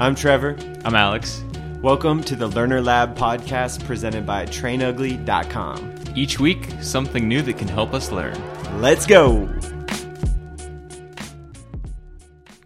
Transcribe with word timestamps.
I'm 0.00 0.14
Trevor. 0.14 0.56
I'm 0.86 0.94
Alex. 0.94 1.44
Welcome 1.82 2.24
to 2.24 2.34
the 2.34 2.46
Learner 2.46 2.80
Lab 2.80 3.18
podcast 3.18 3.84
presented 3.84 4.24
by 4.24 4.46
trainugly.com. 4.46 5.94
Each 6.16 6.40
week, 6.40 6.70
something 6.80 7.28
new 7.28 7.42
that 7.42 7.58
can 7.58 7.68
help 7.68 7.92
us 7.92 8.10
learn. 8.10 8.34
Let's 8.80 9.04
go. 9.04 9.46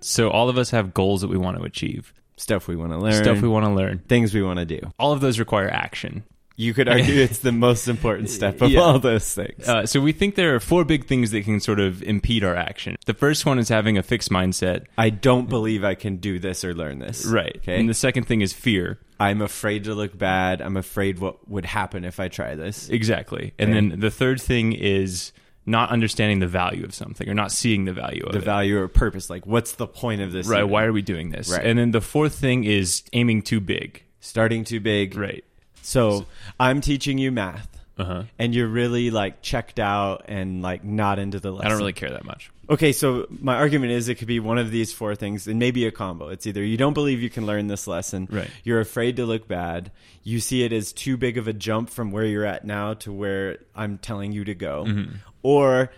So, 0.01 0.31
all 0.31 0.49
of 0.49 0.57
us 0.57 0.71
have 0.71 0.95
goals 0.95 1.23
that 1.23 1.29
we 1.29 1.37
want 1.37 1.57
to 1.59 1.65
achieve, 1.65 2.15
Stuff 2.37 2.69
we 2.69 2.77
want 2.77 2.93
to 2.93 2.99
learn, 2.99 3.15
stuff 3.25 3.43
we 3.43 3.49
want 3.49 3.67
to 3.67 3.73
learn. 3.73 3.99
things 4.09 4.33
we 4.33 4.43
want 4.45 4.61
to 4.61 4.65
do. 4.65 4.81
All 4.97 5.11
of 5.11 5.21
those 5.21 5.41
require 5.41 5.69
action. 5.69 6.23
You 6.57 6.73
could 6.73 6.89
argue 6.89 7.21
it's 7.21 7.41
the 7.41 7.51
most 7.53 7.89
important 7.89 8.31
step 8.31 8.63
of 8.63 8.71
Yeah. 8.73 8.81
all 8.81 8.99
those 9.01 9.35
things. 9.35 9.69
Uh, 9.69 9.87
so, 9.87 10.01
we 10.01 10.13
think 10.13 10.37
there 10.37 10.55
are 10.55 10.61
four 10.61 10.85
big 10.85 11.07
things 11.07 11.33
that 11.33 11.45
can 11.45 11.59
sort 11.59 11.81
of 11.81 12.03
impede 12.05 12.45
our 12.45 12.55
action. 12.55 12.97
The 13.07 13.15
first 13.15 13.45
one 13.45 13.59
is 13.59 13.69
having 13.69 13.99
a 13.99 14.03
fixed 14.05 14.31
mindset. 14.31 14.85
I 14.97 15.11
don't 15.11 15.49
believe 15.49 15.83
I 15.83 15.95
can 15.97 16.17
do 16.19 16.39
this 16.39 16.65
or 16.65 16.73
learn 16.73 17.01
this. 17.01 17.25
Right. 17.27 17.57
Okay. 17.57 17.81
And 17.81 17.89
the 17.89 17.95
second 17.95 18.25
thing 18.29 18.41
is 18.41 18.53
fear. 18.53 19.01
I'm 19.19 19.41
afraid 19.43 19.85
to 19.85 19.95
look 19.95 20.17
bad. 20.17 20.61
I'm 20.61 20.77
afraid 20.77 21.19
what 21.19 21.49
would 21.49 21.65
happen 21.65 22.05
if 22.05 22.21
I 22.21 22.29
try 22.29 22.55
this. 22.55 22.89
Exactly. 22.89 23.53
And 23.59 23.73
then 23.73 24.01
the 24.01 24.11
third 24.11 24.41
thing 24.41 24.73
is 24.73 25.33
not 25.67 25.91
understanding 25.91 26.41
the 26.41 26.47
value 26.47 26.85
of 26.85 26.95
something 26.95 27.29
or 27.29 27.33
not 27.35 27.51
seeing 27.51 27.85
the 27.87 27.93
value 27.93 28.23
of 28.27 28.33
The 28.33 28.39
it. 28.39 28.45
value 28.45 28.79
or 28.79 28.87
purpose. 28.87 29.31
Like, 29.31 29.47
what's 29.47 29.73
the 29.73 29.87
point 29.87 30.21
of 30.21 30.31
this? 30.31 30.47
Right. 30.47 30.63
Why 30.63 30.85
are 30.85 30.93
we 30.93 31.01
doing 31.03 31.31
this? 31.31 31.51
Right. 31.51 31.65
And 31.65 31.79
then 31.79 31.91
the 31.93 32.01
fourth 32.03 32.35
thing 32.35 32.65
is 32.65 33.03
aiming 33.13 33.43
too 33.43 33.61
big. 33.61 34.03
Starting 34.21 34.65
too 34.65 34.81
big. 34.81 35.17
Right. 35.17 35.45
So 35.85 36.27
I'm 36.59 36.81
teaching 36.81 37.19
you 37.19 37.31
math. 37.33 37.69
Uh 37.97 38.05
huh. 38.05 38.23
and 38.41 38.53
you're 38.53 38.67
really 38.67 39.13
like 39.13 39.41
checked 39.41 39.79
out 39.79 40.25
and 40.27 40.63
like 40.63 40.83
not 40.83 41.21
into 41.21 41.39
the 41.39 41.53
lesson. 41.53 41.65
I 41.67 41.69
don't 41.69 41.79
really 41.79 41.93
care 41.93 42.11
that 42.11 42.25
much. 42.25 42.51
Okay, 42.69 42.91
so 42.91 43.29
my 43.31 43.55
argument 43.55 43.93
is 43.93 44.09
it 44.09 44.17
could 44.17 44.27
be 44.27 44.41
one 44.41 44.59
of 44.59 44.73
these 44.73 44.93
four 44.93 45.15
things 45.15 45.47
and 45.47 45.61
maybe 45.61 45.87
a 45.87 45.93
combo. 45.93 46.27
It's 46.29 46.45
either 46.45 46.65
you 46.65 46.77
don't 46.77 46.93
believe 46.95 47.23
you 47.23 47.31
can 47.31 47.47
learn 47.47 47.69
this 47.69 47.87
lesson, 47.87 48.27
Right. 48.29 48.51
you're 48.65 48.81
afraid 48.81 49.15
to 49.19 49.27
look 49.27 49.47
bad, 49.47 49.93
you 50.25 50.41
see 50.41 50.65
it 50.65 50.73
as 50.73 50.93
too 50.93 51.17
big 51.17 51.39
of 51.39 51.47
a 51.47 51.53
jump 51.53 51.89
from 51.89 52.11
where 52.11 52.25
you're 52.25 52.45
at 52.45 52.65
now 52.65 52.95
to 52.95 53.13
where 53.13 53.59
I'm 53.77 53.99
telling 53.99 54.33
you 54.33 54.43
to 54.45 54.57
go, 54.57 54.87
Mm-hmm. 54.89 55.13
or 55.45 55.93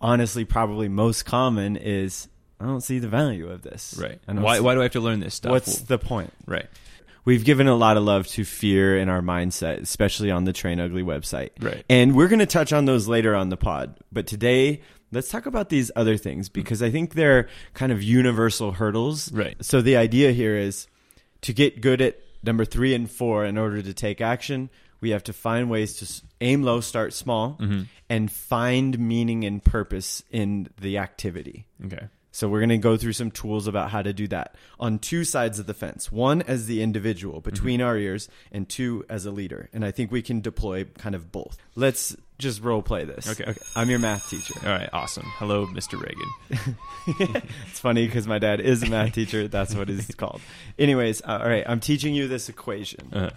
honestly, 0.00 0.44
probably 0.44 0.88
most 0.88 1.24
common 1.24 1.76
is 1.76 2.28
I 2.60 2.66
don't 2.66 2.82
see 2.82 3.00
the 3.00 3.08
value 3.08 3.50
of 3.50 3.62
this. 3.62 3.98
Right. 4.00 4.20
Don't 4.28 4.42
Why, 4.42 4.60
why 4.60 4.74
do 4.74 4.80
I 4.80 4.84
have 4.84 4.92
to 4.92 5.00
learn 5.00 5.18
this 5.20 5.34
stuff? 5.34 5.50
What's 5.50 5.80
the 5.80 5.98
point? 5.98 6.32
right. 6.46 6.66
We've 7.24 7.44
given 7.44 7.66
a 7.68 7.74
lot 7.74 7.96
of 7.96 8.02
love 8.02 8.26
to 8.28 8.44
fear 8.44 8.96
in 8.98 9.08
our 9.08 9.20
mindset, 9.20 9.80
especially 9.80 10.30
on 10.30 10.44
the 10.44 10.52
Train 10.52 10.80
Ugly 10.80 11.02
website. 11.02 11.50
Right. 11.60 11.84
And 11.88 12.14
we're 12.16 12.28
going 12.28 12.38
to 12.40 12.46
touch 12.46 12.72
on 12.72 12.84
those 12.86 13.06
later 13.08 13.34
on 13.34 13.48
the 13.50 13.56
pod. 13.56 13.98
But 14.10 14.26
today, 14.26 14.80
let's 15.12 15.28
talk 15.28 15.46
about 15.46 15.68
these 15.68 15.90
other 15.96 16.16
things 16.16 16.48
because 16.48 16.82
I 16.82 16.90
think 16.90 17.14
they're 17.14 17.48
kind 17.74 17.92
of 17.92 18.02
universal 18.02 18.72
hurdles. 18.72 19.30
Right. 19.32 19.56
So 19.64 19.80
the 19.82 19.96
idea 19.96 20.32
here 20.32 20.56
is 20.56 20.86
to 21.42 21.52
get 21.52 21.80
good 21.80 22.00
at 22.00 22.18
number 22.42 22.64
three 22.64 22.94
and 22.94 23.10
four 23.10 23.44
in 23.44 23.58
order 23.58 23.82
to 23.82 23.92
take 23.92 24.20
action, 24.20 24.70
we 25.02 25.10
have 25.10 25.24
to 25.24 25.32
find 25.32 25.68
ways 25.70 25.94
to 25.98 26.22
aim 26.40 26.62
low, 26.62 26.80
start 26.80 27.12
small, 27.12 27.56
Mm-hmm. 27.60 27.82
and 28.08 28.30
find 28.32 28.98
meaning 28.98 29.44
and 29.44 29.62
purpose 29.62 30.22
in 30.30 30.68
the 30.80 30.98
activity. 30.98 31.66
Okay. 31.84 32.08
So 32.32 32.48
we're 32.48 32.60
going 32.60 32.70
to 32.70 32.78
go 32.78 32.96
through 32.96 33.14
some 33.14 33.30
tools 33.30 33.66
about 33.66 33.90
how 33.90 34.02
to 34.02 34.12
do 34.12 34.28
that 34.28 34.54
on 34.78 34.98
two 34.98 35.24
sides 35.24 35.58
of 35.58 35.66
the 35.66 35.74
fence. 35.74 36.12
One 36.12 36.42
as 36.42 36.66
the 36.66 36.82
individual 36.82 37.40
between 37.40 37.80
our 37.82 37.96
ears 37.96 38.28
and 38.52 38.68
two 38.68 39.04
as 39.08 39.26
a 39.26 39.30
leader. 39.30 39.68
And 39.72 39.84
I 39.84 39.90
think 39.90 40.12
we 40.12 40.22
can 40.22 40.40
deploy 40.40 40.84
kind 40.98 41.14
of 41.14 41.32
both. 41.32 41.56
Let's 41.74 42.16
just 42.38 42.62
role 42.62 42.82
play 42.82 43.04
this. 43.04 43.28
Okay, 43.28 43.50
okay. 43.50 43.60
I'm 43.76 43.90
your 43.90 43.98
math 43.98 44.28
teacher. 44.30 44.54
All 44.62 44.72
right. 44.72 44.88
Awesome. 44.92 45.26
Hello, 45.36 45.66
Mr. 45.66 46.00
Ragan. 46.00 46.76
It's 47.68 47.80
funny 47.80 48.06
because 48.06 48.26
my 48.26 48.38
dad 48.38 48.60
is 48.60 48.82
a 48.82 48.86
math 48.86 49.14
teacher. 49.14 49.48
That's 49.48 49.74
what 49.74 49.90
it's 49.90 50.14
called. 50.14 50.40
Anyways, 50.78 51.22
uh, 51.22 51.40
all 51.42 51.48
right, 51.48 51.64
I'm 51.66 51.80
teaching 51.80 52.14
you 52.14 52.28
this 52.28 52.48
equation. 52.48 53.12
Uh, 53.12 53.30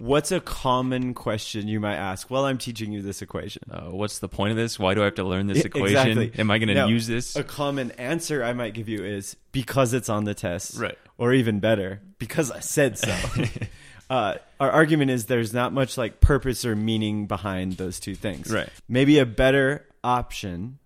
What's 0.00 0.32
a 0.32 0.40
common 0.40 1.12
question 1.12 1.68
you 1.68 1.78
might 1.78 1.96
ask? 1.96 2.30
Well, 2.30 2.46
I'm 2.46 2.56
teaching 2.56 2.90
you 2.90 3.02
this 3.02 3.20
equation. 3.20 3.62
uh, 3.70 3.90
what's 3.90 4.18
the 4.18 4.28
point 4.28 4.50
of 4.50 4.56
this? 4.56 4.78
Why 4.78 4.94
do 4.94 5.02
I 5.02 5.04
have 5.04 5.16
to 5.16 5.24
learn 5.24 5.46
this 5.46 5.62
equation? 5.62 6.18
exactly. 6.18 6.40
Am 6.40 6.50
I 6.50 6.58
going 6.58 6.74
to 6.74 6.88
use 6.88 7.06
this? 7.06 7.36
A 7.36 7.44
common 7.44 7.90
answer 7.92 8.42
I 8.42 8.54
might 8.54 8.72
give 8.72 8.88
you 8.88 9.04
is 9.04 9.36
because 9.52 9.92
it's 9.92 10.08
on 10.08 10.24
the 10.24 10.32
test. 10.32 10.78
Right. 10.78 10.96
Or 11.18 11.34
even 11.34 11.60
better, 11.60 12.00
because 12.18 12.50
I 12.50 12.60
said 12.60 12.96
so. 12.96 13.14
uh, 14.10 14.36
our 14.58 14.70
argument 14.70 15.10
is 15.10 15.26
there's 15.26 15.52
not 15.52 15.74
much 15.74 15.98
like 15.98 16.20
purpose 16.20 16.64
or 16.64 16.74
meaning 16.74 17.26
behind 17.26 17.74
those 17.74 18.00
two 18.00 18.14
things. 18.14 18.50
Right. 18.50 18.70
Maybe 18.88 19.18
a 19.18 19.26
better 19.26 19.86
option 20.02 20.78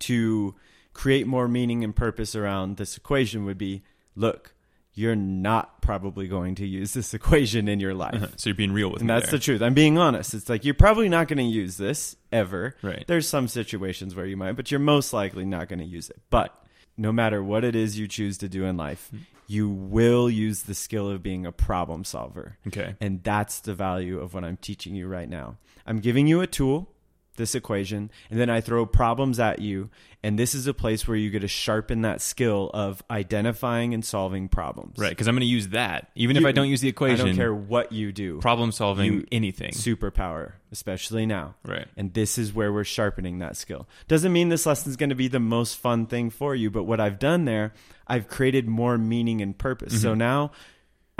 to 0.00 0.54
create 0.92 1.26
more 1.26 1.48
meaning 1.48 1.82
and 1.82 1.96
purpose 1.96 2.36
around 2.36 2.76
this 2.76 2.96
equation 2.96 3.44
would 3.44 3.58
be 3.58 3.82
look, 4.14 4.54
you're 4.94 5.16
not 5.16 5.80
probably 5.82 6.26
going 6.28 6.54
to 6.56 6.66
use 6.66 6.92
this 6.94 7.14
equation 7.14 7.68
in 7.68 7.80
your 7.80 7.94
life. 7.94 8.14
Uh-huh. 8.14 8.26
so 8.36 8.50
you're 8.50 8.56
being 8.56 8.72
real 8.72 8.90
with 8.90 9.00
And 9.00 9.08
me. 9.08 9.14
that's 9.14 9.30
there. 9.30 9.38
the 9.38 9.44
truth. 9.44 9.62
I'm 9.62 9.74
being 9.74 9.98
honest. 9.98 10.34
It's 10.34 10.48
like 10.48 10.64
you're 10.64 10.74
probably 10.74 11.08
not 11.08 11.28
going 11.28 11.38
to 11.38 11.44
use 11.44 11.76
this 11.76 12.16
ever. 12.32 12.74
Right. 12.82 13.04
There's 13.06 13.28
some 13.28 13.48
situations 13.48 14.14
where 14.14 14.26
you 14.26 14.36
might, 14.36 14.52
but 14.52 14.70
you're 14.70 14.80
most 14.80 15.12
likely 15.12 15.44
not 15.44 15.68
going 15.68 15.78
to 15.78 15.84
use 15.84 16.10
it. 16.10 16.20
But 16.30 16.54
no 16.96 17.12
matter 17.12 17.42
what 17.42 17.64
it 17.64 17.74
is 17.76 17.98
you 17.98 18.08
choose 18.08 18.36
to 18.38 18.48
do 18.48 18.64
in 18.64 18.76
life, 18.76 19.08
hmm. 19.10 19.18
you 19.46 19.68
will 19.68 20.28
use 20.28 20.62
the 20.62 20.74
skill 20.74 21.08
of 21.08 21.22
being 21.22 21.46
a 21.46 21.52
problem 21.52 22.04
solver. 22.04 22.58
Okay. 22.66 22.94
And 23.00 23.22
that's 23.22 23.60
the 23.60 23.74
value 23.74 24.18
of 24.20 24.34
what 24.34 24.44
I'm 24.44 24.56
teaching 24.56 24.94
you 24.94 25.06
right 25.06 25.28
now. 25.28 25.56
I'm 25.86 26.00
giving 26.00 26.26
you 26.26 26.40
a 26.40 26.46
tool, 26.46 26.88
this 27.36 27.54
equation, 27.54 28.10
and 28.30 28.40
then 28.40 28.50
I 28.50 28.60
throw 28.60 28.86
problems 28.86 29.40
at 29.40 29.60
you. 29.60 29.90
And 30.22 30.38
this 30.38 30.54
is 30.54 30.66
a 30.66 30.74
place 30.74 31.08
where 31.08 31.16
you 31.16 31.30
get 31.30 31.40
to 31.40 31.48
sharpen 31.48 32.02
that 32.02 32.20
skill 32.20 32.70
of 32.74 33.02
identifying 33.10 33.94
and 33.94 34.04
solving 34.04 34.48
problems. 34.48 34.98
Right. 34.98 35.08
Because 35.08 35.26
I'm 35.28 35.34
going 35.34 35.40
to 35.40 35.46
use 35.46 35.68
that. 35.68 36.10
Even 36.14 36.36
if 36.36 36.44
I 36.44 36.52
don't 36.52 36.68
use 36.68 36.82
the 36.82 36.88
equation, 36.88 37.22
I 37.22 37.28
don't 37.30 37.36
care 37.36 37.54
what 37.54 37.92
you 37.92 38.12
do. 38.12 38.38
problem 38.40 38.70
solving, 38.70 39.12
You- 39.12 39.26
anything. 39.32 39.70
superpower, 39.70 40.52
especially 40.70 41.24
now. 41.24 41.54
Right. 41.64 41.86
And 41.96 42.12
this 42.12 42.36
is 42.36 42.52
where 42.52 42.70
we're 42.70 42.84
sharpening 42.84 43.38
that 43.38 43.56
skill. 43.56 43.88
Doesn't 44.08 44.32
mean 44.32 44.50
this 44.50 44.66
lesson 44.66 44.90
is 44.90 44.96
going 44.96 45.08
to 45.08 45.16
be 45.16 45.28
the 45.28 45.40
most 45.40 45.78
fun 45.78 46.06
thing 46.06 46.28
for 46.28 46.54
you, 46.54 46.70
but 46.70 46.84
what 46.84 47.00
I've 47.00 47.18
done 47.18 47.46
there, 47.46 47.72
I've 48.06 48.28
created 48.28 48.68
more 48.68 48.98
meaning 48.98 49.40
and 49.40 49.56
purpose. 49.56 50.02
So 50.02 50.10
mm-hmm. 50.10 50.18
now, 50.18 50.50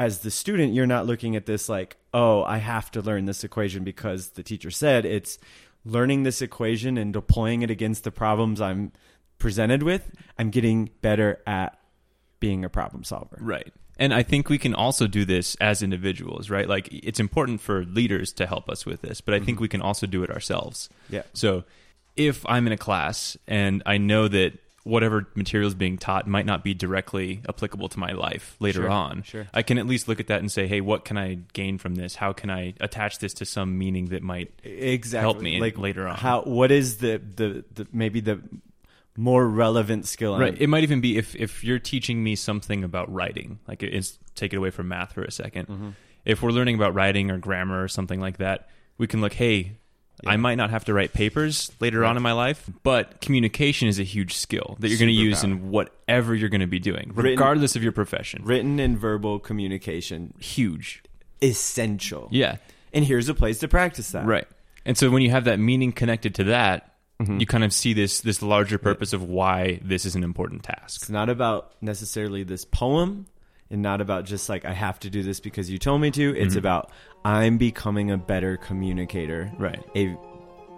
as 0.01 0.21
the 0.21 0.31
student, 0.31 0.73
you're 0.73 0.87
not 0.87 1.07
looking 1.07 1.37
at 1.37 1.47
this 1.47 1.69
like, 1.69 1.97
oh, 2.15 2.43
I 2.43 2.57
have 2.57 2.91
to 2.93 3.03
learn 3.03 3.27
this 3.27 3.45
equation 3.45 3.85
because 3.85 4.31
the 4.31 4.43
teacher 4.43 4.71
said 4.71 5.05
it's 5.05 5.39
learning 5.85 6.23
this 6.25 6.43
equation 6.43 6.99
and 6.99 7.13
deploying 7.13 7.63
it 7.63 7.71
against 7.71 8.05
the 8.05 8.11
problems 8.11 8.61
I'm 8.61 8.93
presented 9.39 9.83
with. 9.83 10.11
I'm 10.39 10.51
getting 10.51 10.91
better 11.01 11.41
at 11.47 11.79
being 12.39 12.65
a 12.65 12.69
problem 12.69 13.05
solver. 13.05 13.39
Right. 13.41 13.73
And 13.99 14.15
I 14.15 14.23
think 14.23 14.49
we 14.49 14.59
can 14.59 14.75
also 14.75 15.07
do 15.07 15.27
this 15.27 15.57
as 15.57 15.83
individuals, 15.83 16.49
right? 16.49 16.67
Like 16.67 16.89
it's 16.91 17.21
important 17.21 17.61
for 17.61 17.85
leaders 17.85 18.33
to 18.35 18.47
help 18.47 18.71
us 18.71 18.87
with 18.87 19.03
this, 19.03 19.21
but 19.21 19.35
I 19.35 19.39
think 19.39 19.57
mm-hmm. 19.57 19.63
we 19.63 19.69
can 19.69 19.83
also 19.83 20.07
do 20.07 20.23
it 20.23 20.31
ourselves. 20.31 20.89
Yeah. 21.11 21.23
So 21.35 21.65
if 22.17 22.45
I'm 22.47 22.67
in 22.67 22.73
a 22.73 22.79
class 22.79 23.37
and 23.47 23.83
I 23.85 23.99
know 23.99 24.27
that 24.29 24.55
whatever 24.85 25.29
material 25.35 25.69
is 25.69 25.75
being 25.75 25.99
taught 25.99 26.27
might 26.27 26.47
not 26.47 26.65
be 26.65 26.73
directly 26.73 27.43
applicable 27.49 27.89
to 27.91 27.99
my 27.99 28.13
life 28.13 28.57
later 28.61 28.83
Sure, 28.83 28.91
on, 28.91 29.23
sure. 29.23 29.47
I 29.53 29.63
can 29.63 29.79
at 29.79 29.87
least 29.87 30.09
look 30.09 30.21
at 30.21 30.29
that 30.29 30.41
and 30.41 30.51
say, 30.51 30.67
hey, 30.67 30.81
what 30.81 31.05
can 31.05 31.19
I 31.19 31.39
gain 31.53 31.77
from 31.79 31.97
this? 31.97 32.15
How 32.15 32.33
can 32.33 32.49
I 32.51 32.75
attach 32.81 33.19
this 33.19 33.35
to 33.35 33.45
some 33.45 33.77
meaning 33.79 34.07
that 34.07 34.23
might 34.23 34.53
exactly 34.65 35.21
help 35.21 35.41
me 35.41 35.61
like 35.61 35.79
later 35.79 36.09
on. 36.09 36.17
How 36.17 36.43
what 36.43 36.71
is 36.71 36.99
the 36.99 37.19
the, 37.19 37.65
the 37.75 37.87
maybe 37.93 38.21
the 38.21 38.41
more 39.17 39.47
relevant 39.47 40.07
skill? 40.07 40.39
Right. 40.39 40.57
It 40.59 40.69
might 40.69 40.83
even 40.83 41.01
be 41.01 41.19
if 41.19 41.37
if 41.37 41.63
you're 41.63 41.79
teaching 41.79 42.23
me 42.23 42.37
something 42.37 42.85
about 42.85 43.13
writing, 43.13 43.59
like 43.69 43.83
it's 43.83 44.19
take 44.35 44.53
it 44.53 44.57
away 44.57 44.71
from 44.71 44.89
math 44.89 45.13
for 45.13 45.23
a 45.23 45.29
2nd 45.29 45.67
Mm-hmm. 45.67 45.91
If 46.25 46.43
we're 46.43 46.51
learning 46.51 46.75
about 46.75 46.95
writing 46.95 47.31
or 47.31 47.39
grammar 47.39 47.83
or 47.83 47.89
something 47.89 48.21
like 48.21 48.37
that, 48.39 48.69
we 48.99 49.07
can 49.07 49.23
look, 49.23 49.33
hey, 49.33 49.79
I 50.27 50.37
might 50.37 50.57
not 50.57 50.71
have 50.71 50.85
to 50.87 50.95
write 50.95 51.13
papers 51.13 51.71
later 51.81 52.05
on 52.05 52.17
in 52.17 52.23
my 52.23 52.33
life, 52.33 52.69
but 52.83 53.21
communication 53.21 53.89
is 53.89 53.99
a 53.99 54.03
huge 54.05 54.35
skill 54.35 54.77
that 54.81 54.89
you're 54.89 54.99
going 54.99 55.09
to 55.09 55.15
use 55.15 55.43
in 55.45 55.71
whatever 55.71 56.35
you're 56.35 56.49
going 56.49 56.61
to 56.61 56.67
be 56.67 56.79
doing, 56.79 57.13
Written- 57.15 57.31
regardless 57.33 57.77
of 57.77 57.83
your 57.83 57.93
profession. 57.93 58.43
written 58.45 58.79
and 58.81 58.99
verbal 58.99 59.39
communication 59.39 60.35
Huge. 60.39 61.03
essential. 61.43 62.29
Yeah. 62.31 62.57
And 62.93 63.05
here's 63.05 63.29
a 63.29 63.35
place 63.35 63.59
to 63.61 63.69
practice 63.69 64.11
that. 64.13 64.27
Right. 64.27 64.47
And 64.85 64.97
so 64.97 65.11
when 65.11 65.23
you 65.23 65.31
have 65.31 65.45
that 65.45 65.59
meaning 65.59 65.93
connected 65.93 66.35
to 66.37 66.45
that, 66.45 66.87
Mm-hmm. 67.21 67.39
you 67.39 67.45
kind 67.45 67.65
of 67.65 67.73
see 67.75 67.93
this 67.93 68.23
this 68.23 68.41
larger 68.41 68.79
purpose 68.79 69.13
of 69.13 69.23
why 69.23 69.79
this 69.85 70.07
is 70.07 70.15
an 70.15 70.25
important 70.25 70.63
task. 70.63 71.03
It's 71.03 71.11
not 71.11 71.29
about 71.29 71.75
necessarily 71.83 72.45
this 72.45 72.65
poem 72.65 73.27
and 73.71 73.83
not 73.83 74.01
about 74.01 74.25
just 74.25 74.49
like 74.49 74.65
I 74.65 74.73
have 74.73 74.99
to 75.01 75.11
do 75.11 75.23
this 75.23 75.41
because 75.41 75.71
you 75.71 75.79
told 75.79 76.01
me 76.01 76.11
to. 76.13 76.33
Mm-hmm. 76.33 76.43
It's 76.43 76.57
about 76.57 76.91
I'm 77.25 77.59
becoming 77.59 78.11
a 78.11 78.19
better 78.19 78.57
communicator. 78.57 79.53
Right. 79.59 79.83
A 79.95 80.17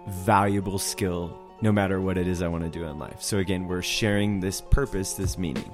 valuable 0.07 0.79
skill 0.79 1.39
no 1.61 1.71
matter 1.71 2.01
what 2.01 2.17
it 2.17 2.27
is 2.27 2.41
I 2.41 2.49
want 2.49 2.65
to 2.65 2.69
do 2.69 2.85
in 2.85 2.99
life. 2.99 3.21
So 3.21 3.37
again, 3.37 3.67
we're 3.67 3.81
sharing 3.81 4.41
this 4.41 4.59
purpose, 4.59 5.13
this 5.13 5.37
meaning. 5.37 5.71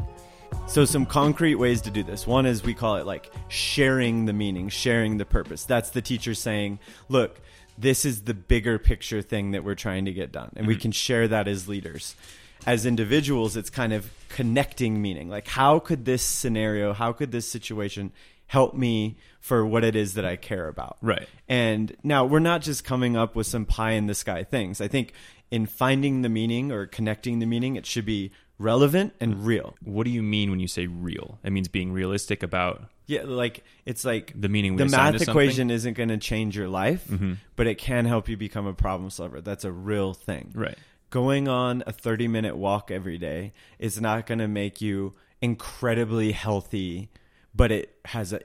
So 0.67 0.85
some 0.85 1.05
concrete 1.05 1.55
ways 1.55 1.81
to 1.81 1.91
do 1.91 2.03
this. 2.03 2.27
One 2.27 2.45
is 2.45 2.63
we 2.63 2.75
call 2.75 2.97
it 2.97 3.05
like 3.07 3.31
sharing 3.47 4.25
the 4.25 4.33
meaning, 4.33 4.69
sharing 4.69 5.17
the 5.17 5.25
purpose. 5.25 5.65
That's 5.65 5.89
the 5.89 6.01
teacher 6.01 6.35
saying, 6.35 6.79
"Look, 7.07 7.41
this 7.77 8.05
is 8.05 8.21
the 8.21 8.35
bigger 8.35 8.77
picture 8.77 9.23
thing 9.23 9.51
that 9.51 9.63
we're 9.63 9.75
trying 9.75 10.05
to 10.05 10.11
get 10.11 10.31
done." 10.31 10.51
And 10.55 10.67
we 10.67 10.75
can 10.75 10.91
share 10.91 11.27
that 11.27 11.47
as 11.47 11.67
leaders. 11.67 12.15
As 12.65 12.85
individuals, 12.85 13.55
it's 13.55 13.69
kind 13.69 13.93
of 13.93 14.09
connecting 14.29 15.01
meaning. 15.01 15.29
Like, 15.29 15.47
how 15.47 15.79
could 15.79 16.05
this 16.05 16.21
scenario, 16.21 16.93
how 16.93 17.13
could 17.13 17.31
this 17.31 17.49
situation 17.49 18.11
help 18.47 18.73
me 18.73 19.17
for 19.39 19.65
what 19.65 19.83
it 19.83 19.95
is 19.95 20.15
that 20.15 20.25
I 20.25 20.35
care 20.35 20.67
about? 20.67 20.97
Right. 21.01 21.27
And 21.47 21.95
now 22.03 22.25
we're 22.25 22.39
not 22.39 22.61
just 22.61 22.83
coming 22.83 23.15
up 23.15 23.35
with 23.35 23.47
some 23.47 23.65
pie 23.65 23.91
in 23.91 24.07
the 24.07 24.15
sky 24.15 24.43
things. 24.43 24.81
I 24.81 24.87
think 24.87 25.13
in 25.51 25.65
finding 25.65 26.21
the 26.21 26.29
meaning 26.29 26.71
or 26.71 26.85
connecting 26.85 27.39
the 27.39 27.45
meaning, 27.45 27.75
it 27.75 27.85
should 27.85 28.05
be 28.05 28.31
relevant 28.57 29.13
and 29.19 29.45
real. 29.45 29.75
What 29.83 30.03
do 30.03 30.09
you 30.09 30.21
mean 30.21 30.49
when 30.51 30.59
you 30.59 30.67
say 30.67 30.85
real? 30.87 31.39
It 31.43 31.51
means 31.51 31.67
being 31.69 31.91
realistic 31.93 32.43
about 32.43 32.89
Yeah, 33.07 33.23
like 33.23 33.63
it's 33.85 34.03
like 34.05 34.33
the 34.39 34.49
meaning 34.49 34.75
we 34.75 34.83
the 34.83 34.89
math 34.89 35.19
equation 35.21 35.71
isn't 35.71 35.93
going 35.93 36.09
to 36.09 36.17
change 36.17 36.55
your 36.57 36.67
life, 36.67 37.07
Mhm. 37.07 37.37
but 37.55 37.65
it 37.67 37.75
can 37.79 38.05
help 38.05 38.27
you 38.29 38.35
become 38.37 38.67
a 38.67 38.73
problem 38.73 39.09
solver. 39.09 39.41
That's 39.41 39.63
a 39.63 39.71
real 39.71 40.13
thing. 40.13 40.51
Right. 40.53 40.77
Going 41.09 41.47
on 41.47 41.83
a 41.87 41.91
30 41.91 42.27
minute 42.27 42.55
walk 42.57 42.91
every 42.91 43.17
day 43.17 43.53
is 43.79 43.99
not 43.99 44.27
going 44.27 44.39
to 44.39 44.47
make 44.47 44.79
you 44.81 45.13
incredibly 45.41 46.31
healthy, 46.33 47.09
but 47.55 47.71
it 47.71 47.95
has 48.05 48.31
a 48.33 48.41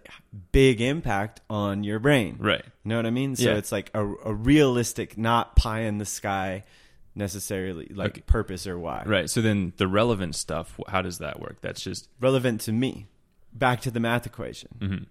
big 0.53 0.81
impact 0.81 1.41
on 1.51 1.85
your 1.85 1.99
brain. 1.99 2.37
Right. 2.39 2.63
You 2.65 2.89
know 2.89 2.97
what 2.97 3.07
I 3.07 3.11
mean? 3.11 3.37
So 3.37 3.51
Yeah. 3.51 3.57
it's 3.57 3.71
like 3.73 3.91
a, 3.95 4.01
a 4.07 4.33
realistic, 4.33 5.19
not 5.19 5.57
pie 5.57 5.81
in 5.81 5.99
the 5.99 6.07
sky 6.07 6.65
necessarily, 7.15 7.87
like 7.95 8.13
Okay. 8.13 8.21
purpose 8.27 8.67
or 8.67 8.79
why. 8.79 9.03
Right. 9.07 9.29
So 9.29 9.41
then 9.43 9.73
the 9.77 9.87
relevant 9.87 10.35
stuff, 10.35 10.79
how 10.89 11.03
does 11.03 11.19
that 11.19 11.41
work? 11.41 11.61
That's 11.61 11.81
just 11.83 12.09
Relevant 12.21 12.61
to 12.63 12.73
me. 12.73 13.07
Back 13.53 13.83
to 13.83 13.91
the 13.91 14.01
math 14.01 14.27
equation. 14.27 14.71
mhm. 14.81 15.07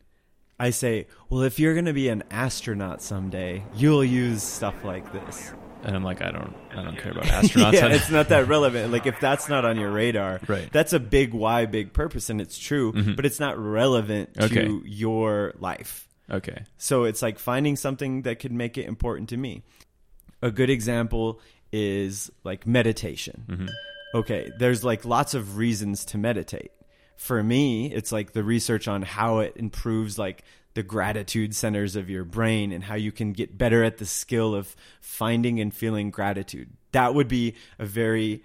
I 0.59 0.69
say, 0.69 1.07
well, 1.29 1.41
if 1.41 1.59
you're 1.59 1.73
going 1.73 1.85
to 1.85 1.93
be 1.93 2.09
an 2.09 2.23
astronaut 2.31 3.01
someday, 3.01 3.63
you'll 3.75 4.03
use 4.03 4.43
stuff 4.43 4.75
like 4.83 5.11
this. 5.11 5.51
and 5.83 5.95
I'm 5.95 6.03
like, 6.03 6.21
I 6.21 6.31
don't, 6.31 6.55
I 6.71 6.83
don't 6.83 6.97
care 6.97 7.11
about 7.11 7.25
astronauts. 7.25 7.73
yeah, 7.73 7.87
it's 7.87 8.09
not 8.09 8.29
that 8.29 8.47
relevant. 8.47 8.91
Like 8.91 9.05
if 9.05 9.19
that's 9.19 9.49
not 9.49 9.65
on 9.65 9.77
your 9.77 9.91
radar, 9.91 10.39
Right. 10.47 10.71
That's 10.71 10.93
a 10.93 10.99
big 10.99 11.33
why, 11.33 11.65
big 11.65 11.91
purpose, 11.91 12.29
and 12.29 12.39
it's 12.39 12.57
true, 12.57 12.93
Mhm. 12.93 13.15
but 13.15 13.25
it's 13.25 13.39
not 13.39 13.57
relevant 13.57 14.33
to 14.35 14.45
Okay. 14.45 14.69
your 14.85 15.53
life. 15.59 16.07
okay. 16.31 16.63
So 16.77 17.03
it's 17.03 17.21
like 17.21 17.37
finding 17.39 17.75
something 17.75 18.21
that 18.21 18.39
could 18.39 18.53
make 18.53 18.77
it 18.77 18.85
important 18.85 19.29
to 19.29 19.37
me. 19.37 19.63
A 20.41 20.51
good 20.51 20.69
example 20.69 21.41
is 21.71 22.31
like 22.43 22.65
meditation. 22.67 23.43
hmm 23.49 23.67
Okay, 24.15 24.51
there's 24.59 24.83
like 24.83 25.05
lots 25.05 25.33
of 25.33 25.57
reasons 25.57 26.05
to 26.05 26.19
meditate. 26.19 26.71
For 27.15 27.41
me, 27.43 27.91
it's 27.93 28.11
like 28.11 28.33
the 28.33 28.43
research 28.43 28.87
on 28.87 29.01
how 29.01 29.39
it 29.39 29.53
improves 29.55 30.17
like 30.17 30.43
the 30.73 30.83
gratitude 30.83 31.55
centers 31.55 31.95
of 31.95 32.09
your 32.09 32.23
brain 32.23 32.71
and 32.71 32.83
how 32.83 32.95
you 32.95 33.11
can 33.11 33.31
get 33.31 33.57
better 33.57 33.83
at 33.83 33.97
the 33.97 34.05
skill 34.05 34.55
of 34.55 34.75
finding 35.01 35.59
and 35.59 35.73
feeling 35.73 36.09
gratitude. 36.09 36.69
That 36.91 37.13
would 37.13 37.27
be 37.27 37.53
a 37.77 37.85
very 37.85 38.43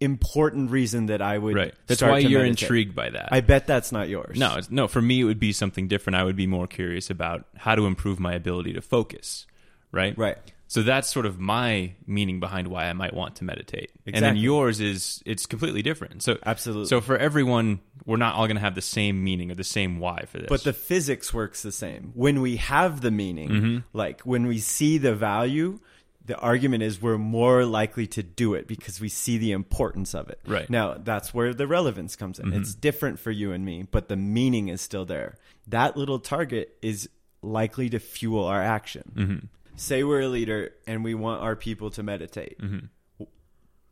important 0.00 0.70
reason 0.70 1.06
that 1.06 1.20
I 1.22 1.38
would 1.38 1.56
Right. 1.56 1.74
That's 1.86 1.98
start 2.00 2.12
why 2.12 2.18
you're 2.18 2.42
meditate. 2.42 2.62
intrigued 2.62 2.94
by 2.94 3.10
that. 3.10 3.28
I 3.32 3.40
bet 3.40 3.66
that's 3.66 3.90
not 3.92 4.08
yours. 4.08 4.38
no, 4.38 4.56
it's, 4.56 4.70
no. 4.70 4.86
For 4.88 5.00
me, 5.02 5.20
it 5.20 5.24
would 5.24 5.40
be 5.40 5.52
something 5.52 5.88
different. 5.88 6.16
I 6.16 6.24
would 6.24 6.36
be 6.36 6.46
more 6.46 6.66
curious 6.66 7.10
about 7.10 7.46
how 7.56 7.74
to 7.74 7.86
improve 7.86 8.20
my 8.20 8.34
ability 8.34 8.72
to 8.74 8.80
focus. 8.82 9.46
Right. 9.90 10.16
Right. 10.18 10.36
So 10.70 10.82
that's 10.82 11.08
sort 11.08 11.24
of 11.26 11.40
my 11.40 11.94
meaning 12.06 12.40
behind 12.40 12.68
why 12.68 12.84
I 12.84 12.92
might 12.92 13.14
want 13.14 13.36
to 13.36 13.44
meditate. 13.44 13.90
And 14.06 14.22
then 14.22 14.36
yours 14.36 14.80
is 14.80 15.22
it's 15.24 15.46
completely 15.46 15.80
different. 15.82 16.22
So 16.22 16.38
Absolutely. 16.44 16.86
So 16.86 17.00
for 17.00 17.16
everyone, 17.16 17.80
we're 18.04 18.18
not 18.18 18.34
all 18.34 18.46
going 18.46 18.56
to 18.56 18.60
have 18.62 18.74
the 18.74 18.82
same 18.82 19.24
meaning 19.24 19.50
or 19.50 19.54
the 19.54 19.64
same 19.64 19.98
why 19.98 20.26
for 20.26 20.38
this. 20.38 20.48
But 20.48 20.64
the 20.64 20.74
physics 20.74 21.32
works 21.32 21.62
the 21.62 21.72
same. 21.72 22.12
When 22.14 22.40
we 22.42 22.56
have 22.56 23.00
the 23.00 23.10
meaning, 23.10 23.48
Mm-hmm. 23.48 23.78
like 23.94 24.20
when 24.22 24.46
we 24.46 24.58
see 24.58 24.98
the 24.98 25.14
value, 25.14 25.80
the 26.26 26.36
argument 26.36 26.82
is 26.82 27.00
we're 27.00 27.16
more 27.16 27.64
likely 27.64 28.06
to 28.08 28.22
do 28.22 28.52
it 28.52 28.68
because 28.68 29.00
we 29.00 29.08
see 29.08 29.38
the 29.38 29.52
importance 29.52 30.14
of 30.14 30.28
it. 30.28 30.38
Right. 30.46 30.64
Mm-hmm. 30.64 30.72
Now, 30.74 30.94
that's 31.02 31.32
where 31.32 31.54
the 31.54 31.66
relevance 31.66 32.14
comes 32.14 32.38
in. 32.38 32.52
It's 32.52 32.74
different 32.74 33.18
for 33.18 33.30
you 33.30 33.52
and 33.52 33.64
me, 33.64 33.86
but 33.90 34.08
the 34.08 34.16
meaning 34.16 34.68
is 34.68 34.82
still 34.82 35.06
there. 35.06 35.38
That 35.68 35.96
little 35.96 36.18
target 36.18 36.76
is 36.82 37.08
likely 37.40 37.88
to 37.90 37.98
fuel 37.98 38.44
our 38.44 38.62
action. 38.62 39.12
Mm-hmm. 39.14 39.46
Say 39.78 40.02
we're 40.04 40.20
a 40.22 40.28
leader 40.28 40.72
and 40.86 41.02
we 41.04 41.14
want 41.14 41.40
our 41.42 41.56
people 41.56 41.90
to 41.92 42.02
meditate. 42.02 42.58
Mm-hmm. 42.60 43.24